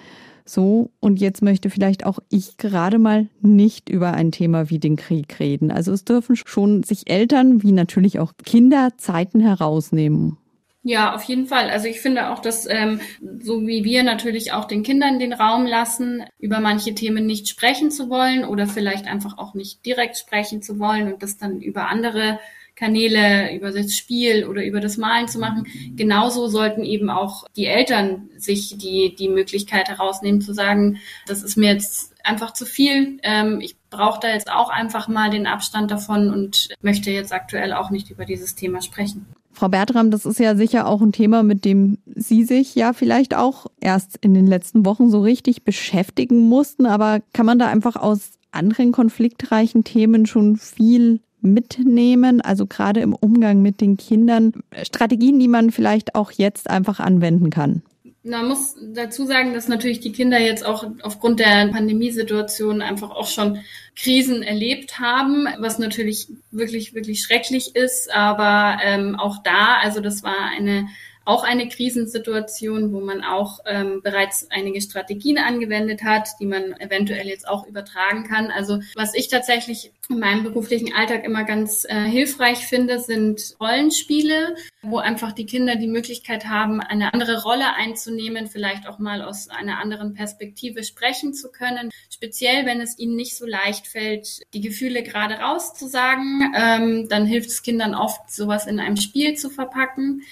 so, 0.45 0.91
und 1.00 1.22
jetzt 1.22 1.41
möchte 1.41 1.69
vielleicht 1.69 2.05
auch 2.05 2.19
ich 2.29 2.57
gerade 2.57 3.00
mal 3.00 3.29
nicht 3.41 3.89
über 3.89 4.13
ein 4.13 4.31
Thema 4.31 4.69
wie 4.69 4.79
den 4.79 4.98
Krieg 4.98 5.39
reden. 5.39 5.72
Also 5.72 5.93
es 5.93 6.03
dürfen 6.03 6.36
schon 6.36 6.83
sich 6.83 7.10
Eltern 7.10 7.63
wie 7.63 7.72
natürlich 7.72 8.19
auch 8.19 8.33
Kinder 8.43 8.89
Zeiten 8.98 9.39
herausnehmen. 9.39 10.38
Ja, 10.86 11.16
auf 11.16 11.24
jeden 11.24 11.48
Fall. 11.48 11.70
Also 11.70 11.88
ich 11.88 12.02
finde 12.02 12.30
auch, 12.30 12.40
dass 12.40 12.68
ähm, 12.70 13.00
so 13.40 13.66
wie 13.66 13.86
wir 13.86 14.04
natürlich 14.04 14.52
auch 14.52 14.66
den 14.66 14.84
Kindern 14.84 15.18
den 15.18 15.32
Raum 15.32 15.66
lassen, 15.66 16.25
über 16.40 16.60
manche 16.60 16.94
Themen 16.94 17.25
nicht 17.25 17.48
sprechen 17.48 17.90
zu 17.90 18.10
wollen 18.10 18.44
oder 18.44 18.68
vielleicht 18.68 19.08
einfach 19.08 19.38
auch 19.38 19.54
nicht 19.54 19.86
direkt 19.86 20.18
sprechen 20.18 20.62
zu 20.62 20.80
wollen 20.80 21.12
und 21.12 21.24
das 21.24 21.38
dann 21.38 21.62
über 21.62 21.88
andere 21.88 22.38
Kanäle, 22.75 23.56
über 23.56 23.72
das 23.72 23.96
Spiel 23.96 24.46
oder 24.46 24.66
über 24.66 24.82
das 24.82 24.98
Malen 24.98 25.30
zu 25.30 25.40
machen. 25.40 25.68
Genauso 25.96 26.48
sollten 26.48 26.84
eben 26.84 27.10
auch 27.10 27.46
die 27.56 27.68
Eltern 27.68 28.30
sich 28.36 28.78
die, 28.78 29.16
die 29.16 29.30
Möglichkeit 29.30 29.88
herausnehmen 29.88 30.42
zu 30.42 30.54
sagen, 30.54 31.00
das 31.28 31.44
ist 31.44 31.56
mir 31.56 31.72
jetzt 31.72 32.13
einfach 32.25 32.52
zu 32.52 32.66
viel. 32.66 33.20
Ähm, 33.24 33.62
ich 33.62 33.75
brauche 33.94 34.20
da 34.20 34.30
jetzt 34.30 34.52
auch 34.52 34.70
einfach 34.70 35.08
mal 35.08 35.30
den 35.30 35.48
Abstand 35.48 35.92
davon 35.92 36.30
und 36.32 36.70
möchte 36.82 37.12
jetzt 37.12 37.32
aktuell 37.32 37.74
auch 37.74 37.90
nicht 37.90 38.10
über 38.10 38.26
dieses 38.26 38.56
Thema 38.56 38.82
sprechen. 38.82 39.26
Frau 39.54 39.70
Bertram, 39.70 40.10
das 40.10 40.26
ist 40.26 40.40
ja 40.40 40.56
sicher 40.56 40.88
auch 40.88 41.02
ein 41.02 41.12
Thema, 41.12 41.44
mit 41.44 41.64
dem 41.64 42.00
Sie 42.06 42.44
sich 42.44 42.74
ja 42.74 42.92
vielleicht 42.92 43.36
auch 43.36 43.68
erst 43.80 44.18
in 44.18 44.34
den 44.34 44.48
letzten 44.48 44.86
Wochen 44.86 45.12
so 45.12 45.22
richtig 45.22 45.64
beschäftigen 45.64 46.50
mussten. 46.50 46.88
Aber 46.88 47.22
kann 47.34 47.46
man 47.46 47.60
da 47.60 47.68
einfach 47.68 47.96
aus 47.96 48.32
anderen 48.52 48.92
konfliktreichen 48.92 49.84
Themen 49.84 50.26
schon 50.26 50.58
viel 50.58 51.22
mitnehmen? 51.42 52.42
Also 52.42 52.66
gerade 52.66 53.02
im 53.02 53.14
Umgang 53.14 53.62
mit 53.62 53.80
den 53.80 53.98
Kindern, 53.98 54.54
Strategien, 54.82 55.40
die 55.40 55.48
man 55.48 55.70
vielleicht 55.70 56.16
auch 56.16 56.32
jetzt 56.32 56.70
einfach 56.70 57.00
anwenden 57.00 57.52
kann? 57.52 57.84
Man 58.25 58.48
muss 58.48 58.75
dazu 58.82 59.25
sagen, 59.25 59.53
dass 59.53 59.68
natürlich 59.68 60.00
die 60.00 60.13
Kinder 60.13 60.39
jetzt 60.39 60.65
auch 60.65 60.86
aufgrund 61.01 61.42
der 61.42 61.68
Pandemiesituation 61.68 62.82
einfach 62.82 63.12
auch 63.12 63.27
schon 63.27 63.60
Krisen 63.98 64.44
erlebt 64.44 65.00
haben, 65.00 65.48
was 65.60 65.77
natürlich 65.77 66.30
wirklich, 66.50 66.94
wirklich 66.94 67.22
schrecklich 67.22 67.75
ist. 67.75 68.13
Aber 68.13 68.77
ähm, 68.82 69.20
auch 69.20 69.44
da, 69.44 69.75
also 69.82 70.00
das 70.00 70.24
war 70.24 70.51
eine 70.56 70.88
auch 71.25 71.44
eine 71.44 71.70
Krisensituation, 71.70 72.92
wo 72.92 73.00
man 73.00 73.24
auch 73.24 73.60
ähm, 73.65 74.01
bereits 74.03 74.48
einige 74.51 74.82
Strategien 74.82 75.38
angewendet 75.38 76.03
hat, 76.03 76.30
die 76.39 76.46
man 76.46 76.74
eventuell 76.80 77.27
jetzt 77.27 77.48
auch 77.48 77.65
übertragen 77.65 78.24
kann. 78.25 78.51
Also 78.51 78.80
was 78.96 79.13
ich 79.15 79.30
tatsächlich 79.30 79.92
in 80.10 80.20
meinem 80.20 80.44
beruflichen 80.44 80.94
Alltag 80.94 81.24
immer 81.24 81.46
ganz 81.46 81.86
äh, 81.86 82.03
hilfreich 82.03 82.68
finde, 82.68 83.00
sind 83.00 83.56
Rollenspiele, 83.60 84.56
wo 84.82 84.98
einfach 84.98 85.32
die 85.32 85.46
Kinder 85.46 85.77
die 85.77 85.88
Möglichkeit 85.88 86.46
haben, 86.46 86.82
eine 86.82 87.13
andere 87.13 87.44
Rolle 87.44 87.74
einzunehmen, 87.74 88.48
vielleicht 88.48 88.88
auch 88.88 89.00
mal 89.00 89.22
aus 89.22 89.50
einer 89.50 89.80
anderen 89.80 90.13
Perspektive 90.13 90.84
sprechen 90.84 91.34
zu 91.34 91.51
können. 91.51 91.89
Speziell, 92.10 92.65
wenn 92.65 92.82
es 92.82 93.00
ihnen 93.00 93.15
nicht 93.15 93.38
so 93.38 93.46
leicht 93.46 93.88
fällt, 93.88 94.42
die 94.53 94.62
Gefühle 94.62 95.03
gerade 95.03 95.36
rauszusagen, 95.36 96.53
ähm, 96.56 97.08
dann 97.08 97.25
hilft 97.25 97.50
es 97.50 97.63
Kindern 97.63 97.96
oft, 97.96 98.30
sowas 98.30 98.68
in 98.68 98.82
einem 98.82 98.98
Spiel 98.98 99.36
zu 99.36 99.50
verpacken. 99.50 100.24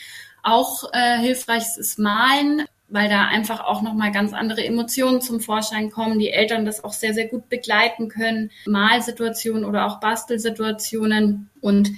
Auch 0.43 0.91
äh, 0.93 1.19
hilfreich 1.19 1.63
ist 1.77 1.99
Malen, 1.99 2.65
weil 2.87 3.09
da 3.09 3.25
einfach 3.27 3.61
auch 3.61 3.81
nochmal 3.81 4.11
ganz 4.11 4.33
andere 4.33 4.63
Emotionen 4.65 5.21
zum 5.21 5.39
Vorschein 5.39 5.91
kommen, 5.91 6.19
die 6.19 6.31
Eltern 6.31 6.65
das 6.65 6.83
auch 6.83 6.93
sehr, 6.93 7.13
sehr 7.13 7.27
gut 7.27 7.47
begleiten 7.49 8.09
können, 8.09 8.51
Malsituationen 8.65 9.65
oder 9.65 9.87
auch 9.87 9.99
Bastelsituationen 9.99 11.49
und 11.61 11.91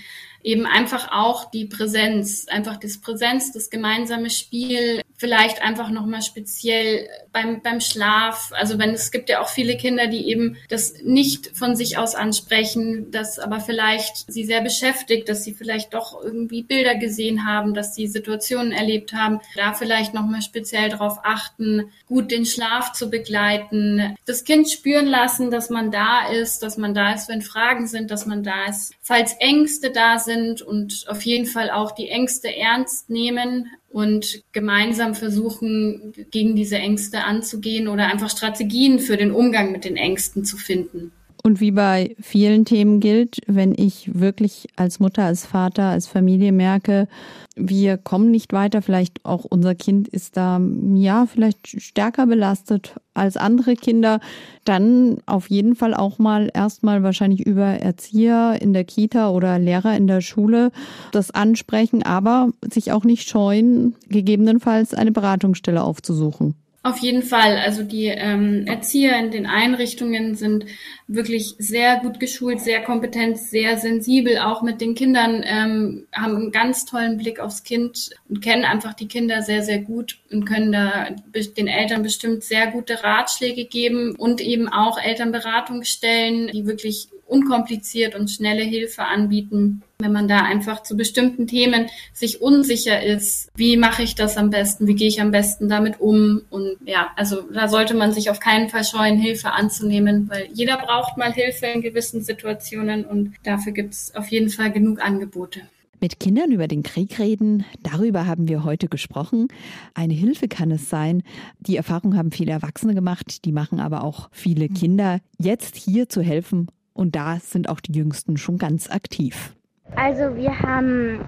eben 0.43 0.65
einfach 0.65 1.11
auch 1.11 1.49
die 1.49 1.65
Präsenz, 1.65 2.47
einfach 2.47 2.77
das 2.77 2.99
Präsenz, 2.99 3.51
das 3.51 3.69
gemeinsame 3.69 4.29
Spiel, 4.29 5.01
vielleicht 5.23 5.61
einfach 5.61 5.89
nochmal 5.89 6.21
speziell 6.21 7.07
beim, 7.31 7.61
beim 7.61 7.79
Schlaf. 7.79 8.51
Also 8.51 8.77
wenn 8.77 8.89
es 8.89 9.09
gibt 9.09 9.29
ja 9.29 9.39
auch 9.39 9.47
viele 9.47 9.77
Kinder, 9.77 10.07
die 10.07 10.27
eben 10.29 10.57
das 10.67 10.95
nicht 11.01 11.55
von 11.57 11.77
sich 11.77 11.97
aus 11.97 12.13
ansprechen, 12.13 13.09
das 13.09 13.39
aber 13.39 13.61
vielleicht 13.61 14.29
sie 14.29 14.43
sehr 14.43 14.59
beschäftigt, 14.59 15.29
dass 15.29 15.45
sie 15.45 15.53
vielleicht 15.53 15.93
doch 15.93 16.21
irgendwie 16.21 16.61
Bilder 16.61 16.95
gesehen 16.95 17.45
haben, 17.47 17.73
dass 17.73 17.95
sie 17.95 18.07
Situationen 18.07 18.73
erlebt 18.73 19.13
haben. 19.13 19.39
Da 19.55 19.71
vielleicht 19.73 20.13
nochmal 20.13 20.41
speziell 20.41 20.89
darauf 20.89 21.19
achten, 21.23 21.89
gut 22.05 22.29
den 22.29 22.45
Schlaf 22.45 22.91
zu 22.91 23.09
begleiten, 23.09 24.17
das 24.25 24.43
Kind 24.43 24.69
spüren 24.69 25.07
lassen, 25.07 25.51
dass 25.51 25.69
man 25.69 25.89
da 25.89 26.27
ist, 26.27 26.63
dass 26.63 26.75
man 26.75 26.93
da 26.93 27.13
ist, 27.13 27.29
wenn 27.29 27.41
Fragen 27.41 27.87
sind, 27.87 28.11
dass 28.11 28.25
man 28.25 28.43
da 28.43 28.65
ist, 28.65 28.93
falls 29.03 29.35
Ängste 29.39 29.91
da 29.91 30.17
sind 30.17 30.61
und 30.61 31.05
auf 31.09 31.21
jeden 31.23 31.45
Fall 31.45 31.69
auch 31.69 31.91
die 31.91 32.07
Ängste 32.07 32.55
ernst 32.55 33.09
nehmen 33.09 33.69
und 33.89 34.43
gemeinsam 34.53 35.13
versuchen, 35.13 36.13
gegen 36.31 36.55
diese 36.55 36.77
Ängste 36.77 37.25
anzugehen 37.25 37.89
oder 37.89 38.07
einfach 38.07 38.29
Strategien 38.29 38.99
für 38.99 39.17
den 39.17 39.31
Umgang 39.31 39.73
mit 39.73 39.83
den 39.83 39.97
Ängsten 39.97 40.45
zu 40.45 40.55
finden. 40.55 41.11
Und 41.45 41.59
wie 41.59 41.71
bei 41.71 42.15
vielen 42.21 42.63
Themen 42.63 43.01
gilt, 43.01 43.41
wenn 43.47 43.73
ich 43.77 44.17
wirklich 44.17 44.69
als 44.77 45.01
Mutter, 45.01 45.25
als 45.25 45.45
Vater, 45.45 45.83
als 45.83 46.07
Familie 46.07 46.53
merke, 46.53 47.09
wir 47.57 47.97
kommen 47.97 48.31
nicht 48.31 48.53
weiter, 48.53 48.81
vielleicht 48.81 49.25
auch 49.25 49.43
unser 49.43 49.75
Kind 49.75 50.07
ist 50.07 50.37
da, 50.37 50.61
ja, 50.93 51.25
vielleicht 51.25 51.81
stärker 51.81 52.27
belastet 52.27 52.95
als 53.13 53.35
andere 53.35 53.75
Kinder, 53.75 54.21
dann 54.63 55.17
auf 55.25 55.49
jeden 55.49 55.75
Fall 55.75 55.93
auch 55.93 56.17
mal 56.17 56.49
erstmal 56.53 57.03
wahrscheinlich 57.03 57.45
über 57.45 57.65
Erzieher 57.65 58.61
in 58.61 58.71
der 58.71 58.85
Kita 58.85 59.29
oder 59.29 59.59
Lehrer 59.59 59.97
in 59.97 60.07
der 60.07 60.21
Schule 60.21 60.71
das 61.11 61.29
ansprechen, 61.29 62.03
aber 62.03 62.51
sich 62.71 62.93
auch 62.93 63.03
nicht 63.03 63.27
scheuen, 63.27 63.95
gegebenenfalls 64.07 64.93
eine 64.93 65.11
Beratungsstelle 65.11 65.83
aufzusuchen. 65.83 66.55
Auf 66.85 66.97
jeden 66.97 67.23
Fall. 67.23 67.57
Also 67.59 67.81
die 67.81 68.07
ähm, 68.07 68.67
Erzieher 68.67 69.17
in 69.17 69.31
den 69.31 69.45
Einrichtungen 69.45 70.35
sind 70.35 70.65
wirklich 71.07 71.55
sehr 71.57 72.01
gut 72.01 72.19
geschult, 72.19 72.59
sehr 72.59 72.83
kompetent, 72.83 73.37
sehr 73.37 73.77
sensibel, 73.77 74.39
auch 74.39 74.61
mit 74.61 74.81
den 74.81 74.93
Kindern, 74.93 75.43
ähm, 75.45 76.07
haben 76.11 76.35
einen 76.35 76.51
ganz 76.51 76.83
tollen 76.83 77.17
Blick 77.17 77.39
aufs 77.39 77.63
Kind 77.63 78.09
und 78.27 78.41
kennen 78.41 78.65
einfach 78.65 78.93
die 78.93 79.07
Kinder 79.07 79.41
sehr, 79.43 79.63
sehr 79.63 79.79
gut 79.79 80.19
und 80.29 80.43
können 80.43 80.73
da 80.73 81.07
den 81.55 81.67
Eltern 81.67 82.03
bestimmt 82.03 82.43
sehr 82.43 82.67
gute 82.67 83.01
Ratschläge 83.01 83.63
geben 83.63 84.13
und 84.17 84.41
eben 84.41 84.67
auch 84.67 84.99
Elternberatungsstellen, 84.99 86.47
die 86.47 86.65
wirklich 86.65 87.07
unkompliziert 87.27 88.13
und 88.13 88.29
schnelle 88.29 88.63
Hilfe 88.63 89.05
anbieten, 89.05 89.83
wenn 90.03 90.11
man 90.11 90.27
da 90.27 90.43
einfach 90.43 90.83
zu 90.83 90.95
bestimmten 90.95 91.47
Themen 91.47 91.87
sich 92.13 92.41
unsicher 92.41 93.01
ist. 93.01 93.49
Wie 93.55 93.77
mache 93.77 94.03
ich 94.03 94.15
das 94.15 94.37
am 94.37 94.49
besten? 94.49 94.85
Wie 94.85 94.95
gehe 94.95 95.07
ich 95.07 95.21
am 95.21 95.31
besten 95.31 95.69
damit 95.69 95.99
um? 95.99 96.41
Und 96.49 96.77
ja, 96.85 97.11
also 97.15 97.41
da 97.51 97.67
sollte 97.67 97.95
man 97.95 98.11
sich 98.11 98.29
auf 98.29 98.39
keinen 98.39 98.69
Fall 98.69 98.83
scheuen, 98.83 99.17
Hilfe 99.17 99.51
anzunehmen, 99.51 100.29
weil 100.29 100.47
jeder 100.53 100.77
braucht 100.77 101.17
mal 101.17 101.33
Hilfe 101.33 101.65
in 101.67 101.81
gewissen 101.81 102.21
Situationen 102.21 103.05
und 103.05 103.33
dafür 103.43 103.71
gibt 103.71 103.93
es 103.93 104.13
auf 104.15 104.27
jeden 104.27 104.49
Fall 104.49 104.71
genug 104.71 105.01
Angebote. 105.01 105.61
Mit 106.03 106.19
Kindern 106.19 106.51
über 106.51 106.67
den 106.67 106.83
Krieg 106.83 107.17
reden, 107.17 107.63
darüber 107.81 108.27
haben 108.27 108.49
wir 108.49 108.65
heute 108.65 108.89
gesprochen. 108.89 109.47
Eine 109.93 110.13
Hilfe 110.13 110.49
kann 110.49 110.69
es 110.69 110.89
sein. 110.89 111.23
Die 111.59 111.77
Erfahrung 111.77 112.17
haben 112.17 112.31
viele 112.31 112.51
Erwachsene 112.51 112.93
gemacht, 112.93 113.45
die 113.45 113.53
machen 113.53 113.79
aber 113.79 114.03
auch 114.03 114.27
viele 114.33 114.67
Kinder. 114.67 115.19
Jetzt 115.39 115.77
hier 115.77 116.09
zu 116.09 116.21
helfen 116.21 116.67
und 116.91 117.15
da 117.15 117.39
sind 117.39 117.69
auch 117.69 117.79
die 117.79 117.93
Jüngsten 117.93 118.35
schon 118.35 118.57
ganz 118.57 118.89
aktiv. 118.89 119.55
Also 119.95 120.35
wir 120.35 120.63
haben 120.63 121.21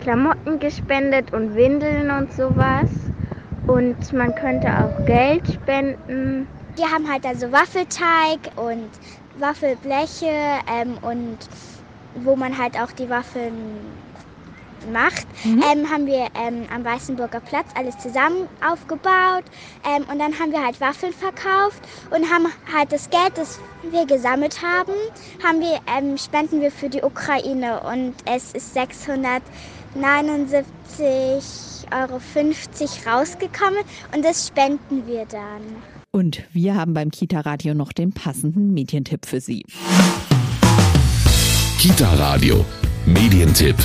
Klamotten 0.00 0.58
gespendet 0.58 1.32
und 1.32 1.54
Windeln 1.54 2.10
und 2.10 2.32
sowas. 2.32 2.90
Und 3.66 4.12
man 4.12 4.34
könnte 4.34 4.68
auch 4.68 5.06
Geld 5.06 5.46
spenden. 5.48 6.48
Wir 6.76 6.90
haben 6.90 7.10
halt 7.10 7.24
also 7.24 7.52
Waffelteig 7.52 8.40
und 8.56 8.90
Waffelbleche 9.38 10.60
ähm, 10.70 10.98
und 11.02 11.38
wo 12.14 12.36
man 12.36 12.58
halt 12.58 12.78
auch 12.78 12.92
die 12.92 13.08
Waffeln 13.08 13.52
macht, 14.90 15.26
mhm. 15.44 15.62
ähm, 15.70 15.90
haben 15.90 16.06
wir 16.06 16.28
ähm, 16.34 16.64
am 16.74 16.84
Weißenburger 16.84 17.40
Platz 17.40 17.66
alles 17.74 17.98
zusammen 17.98 18.48
aufgebaut 18.66 19.44
ähm, 19.84 20.04
und 20.10 20.18
dann 20.18 20.38
haben 20.38 20.52
wir 20.52 20.64
halt 20.64 20.80
Waffeln 20.80 21.12
verkauft 21.12 21.82
und 22.10 22.30
haben 22.30 22.46
halt 22.72 22.90
das 22.92 23.10
Geld, 23.10 23.36
das 23.36 23.60
wir 23.90 24.06
gesammelt 24.06 24.62
haben, 24.62 24.92
haben 25.44 25.60
wir, 25.60 25.80
ähm, 25.96 26.16
spenden 26.16 26.60
wir 26.60 26.70
für 26.70 26.88
die 26.88 27.02
Ukraine 27.02 27.80
und 27.80 28.14
es 28.24 28.52
ist 28.52 28.76
679,50 28.76 29.42
Euro 31.92 32.20
rausgekommen 33.06 33.80
und 34.14 34.24
das 34.24 34.48
spenden 34.48 35.06
wir 35.06 35.26
dann. 35.26 35.62
Und 36.10 36.42
wir 36.52 36.74
haben 36.74 36.92
beim 36.92 37.10
Kita 37.10 37.40
Radio 37.40 37.74
noch 37.74 37.92
den 37.92 38.12
passenden 38.12 38.74
Medientipp 38.74 39.24
für 39.24 39.40
Sie. 39.40 39.64
Kita 41.78 42.14
Radio 42.14 42.64
Medientipp. 43.06 43.76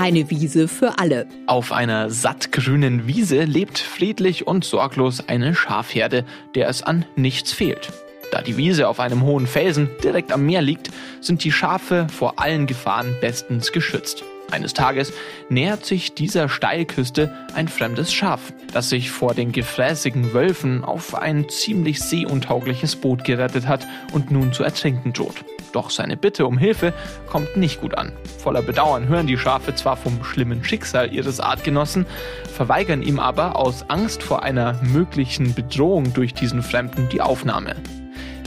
Eine 0.00 0.30
Wiese 0.30 0.68
für 0.68 1.00
alle. 1.00 1.26
Auf 1.48 1.72
einer 1.72 2.08
sattgrünen 2.08 3.08
Wiese 3.08 3.42
lebt 3.42 3.80
friedlich 3.80 4.46
und 4.46 4.64
sorglos 4.64 5.26
eine 5.26 5.56
Schafherde, 5.56 6.24
der 6.54 6.68
es 6.68 6.84
an 6.84 7.04
nichts 7.16 7.52
fehlt. 7.52 7.92
Da 8.30 8.40
die 8.40 8.56
Wiese 8.56 8.86
auf 8.86 9.00
einem 9.00 9.24
hohen 9.24 9.48
Felsen 9.48 9.90
direkt 10.04 10.30
am 10.30 10.46
Meer 10.46 10.62
liegt, 10.62 10.90
sind 11.20 11.42
die 11.42 11.50
Schafe 11.50 12.06
vor 12.16 12.38
allen 12.38 12.68
Gefahren 12.68 13.16
bestens 13.20 13.72
geschützt. 13.72 14.22
Eines 14.52 14.72
Tages 14.72 15.12
nähert 15.48 15.84
sich 15.84 16.14
dieser 16.14 16.48
Steilküste 16.48 17.34
ein 17.54 17.66
fremdes 17.66 18.12
Schaf, 18.12 18.52
das 18.72 18.90
sich 18.90 19.10
vor 19.10 19.34
den 19.34 19.50
gefräßigen 19.50 20.32
Wölfen 20.32 20.84
auf 20.84 21.16
ein 21.16 21.48
ziemlich 21.48 22.00
seeuntaugliches 22.00 22.94
Boot 22.94 23.24
gerettet 23.24 23.66
hat 23.66 23.84
und 24.12 24.30
nun 24.30 24.52
zu 24.52 24.62
ertrinken 24.62 25.12
droht. 25.12 25.44
Doch 25.72 25.90
seine 25.90 26.16
Bitte 26.16 26.46
um 26.46 26.58
Hilfe 26.58 26.92
kommt 27.30 27.56
nicht 27.56 27.80
gut 27.80 27.96
an. 27.96 28.12
Voller 28.38 28.62
Bedauern 28.62 29.08
hören 29.08 29.26
die 29.26 29.38
Schafe 29.38 29.74
zwar 29.74 29.96
vom 29.96 30.24
schlimmen 30.24 30.64
Schicksal 30.64 31.12
ihres 31.12 31.40
Artgenossen, 31.40 32.06
verweigern 32.54 33.02
ihm 33.02 33.18
aber 33.18 33.56
aus 33.56 33.84
Angst 33.88 34.22
vor 34.22 34.42
einer 34.42 34.80
möglichen 34.82 35.54
Bedrohung 35.54 36.12
durch 36.14 36.34
diesen 36.34 36.62
Fremden 36.62 37.08
die 37.10 37.20
Aufnahme. 37.20 37.76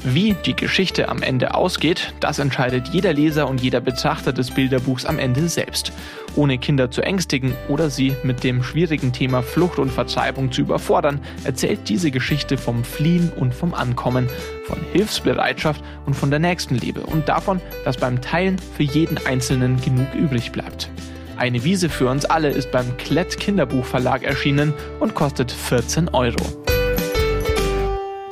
Wie 0.04 0.36
die 0.46 0.56
Geschichte 0.56 1.10
am 1.10 1.22
Ende 1.22 1.54
ausgeht, 1.54 2.16
das 2.20 2.40
entscheidet 2.40 2.88
jeder 2.88 3.14
Leser 3.14 3.48
und 3.48 3.62
jeder 3.62 3.82
Betrachter 3.82 4.34
des 4.34 4.50
Bilderbuchs 4.50 5.06
am 5.06 5.20
Ende 5.20 5.48
selbst. 5.48 5.92
Ohne 6.36 6.58
Kinder 6.58 6.90
zu 6.90 7.04
ängstigen 7.04 7.54
oder 7.68 7.92
sie 7.92 8.16
mit 8.24 8.44
dem 8.44 8.64
schwierigen 8.64 9.14
Thema 9.14 9.44
Flucht 9.44 9.78
und 9.78 9.92
Vertreibung 9.92 10.52
zu 10.52 10.62
überfordern, 10.62 11.20
erzählt 11.44 11.88
diese 11.88 12.10
Geschichte 12.10 12.58
vom 12.58 12.84
Fliehen 12.84 13.32
und 13.36 13.54
vom 13.54 13.76
Ankommen, 13.76 14.28
von 14.66 14.80
Hilfsbereitschaft 14.92 15.84
und 16.08 16.16
von 16.16 16.32
der 16.32 16.40
Nächstenliebe 16.40 17.02
und 17.02 17.30
davon, 17.30 17.62
dass 17.86 17.98
beim 17.98 18.22
Teilen 18.22 18.58
für 18.58 18.84
jeden 18.84 19.24
Einzelnen 19.28 19.80
genug 19.82 20.08
übrig 20.16 20.52
bleibt. 20.52 20.90
Eine 21.38 21.64
Wiese 21.64 21.90
für 21.90 22.10
uns 22.10 22.26
alle 22.26 22.50
ist 22.50 22.72
beim 22.72 22.98
Klett 22.98 23.40
Kinderbuchverlag 23.40 24.24
erschienen 24.24 24.74
und 25.00 25.14
kostet 25.14 25.52
14 25.52 26.10
Euro. 26.10 26.71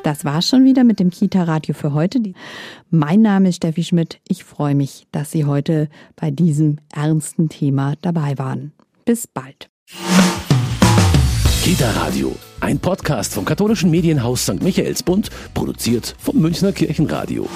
Das 0.04 0.24
war's 0.24 0.48
schon 0.48 0.64
wieder 0.64 0.84
mit 0.84 1.00
dem 1.00 1.10
Kita-Radio 1.10 1.74
für 1.74 1.94
heute. 1.94 2.22
Mein 2.90 3.22
Name 3.22 3.50
ist 3.50 3.58
Steffi 3.58 3.84
Schmidt. 3.84 4.20
Ich 4.28 4.46
freue 4.46 4.74
mich, 4.74 5.08
dass 5.12 5.32
Sie 5.32 5.46
heute 5.46 5.90
bei 6.16 6.32
diesem 6.32 6.78
ernsten 6.94 7.50
Thema 7.50 7.96
dabei 8.02 8.38
waren. 8.38 8.72
Bis 9.04 9.28
bald. 9.28 9.70
Kita 11.64 11.92
Radio, 11.92 12.34
ein 12.62 12.80
Podcast 12.80 13.34
vom 13.34 13.44
katholischen 13.44 13.92
Medienhaus 13.92 14.44
St. 14.44 14.64
Michaelsbund, 14.64 15.30
produziert 15.54 16.16
vom 16.18 16.38
Münchner 16.40 16.72
Kirchenradio. 16.72 17.48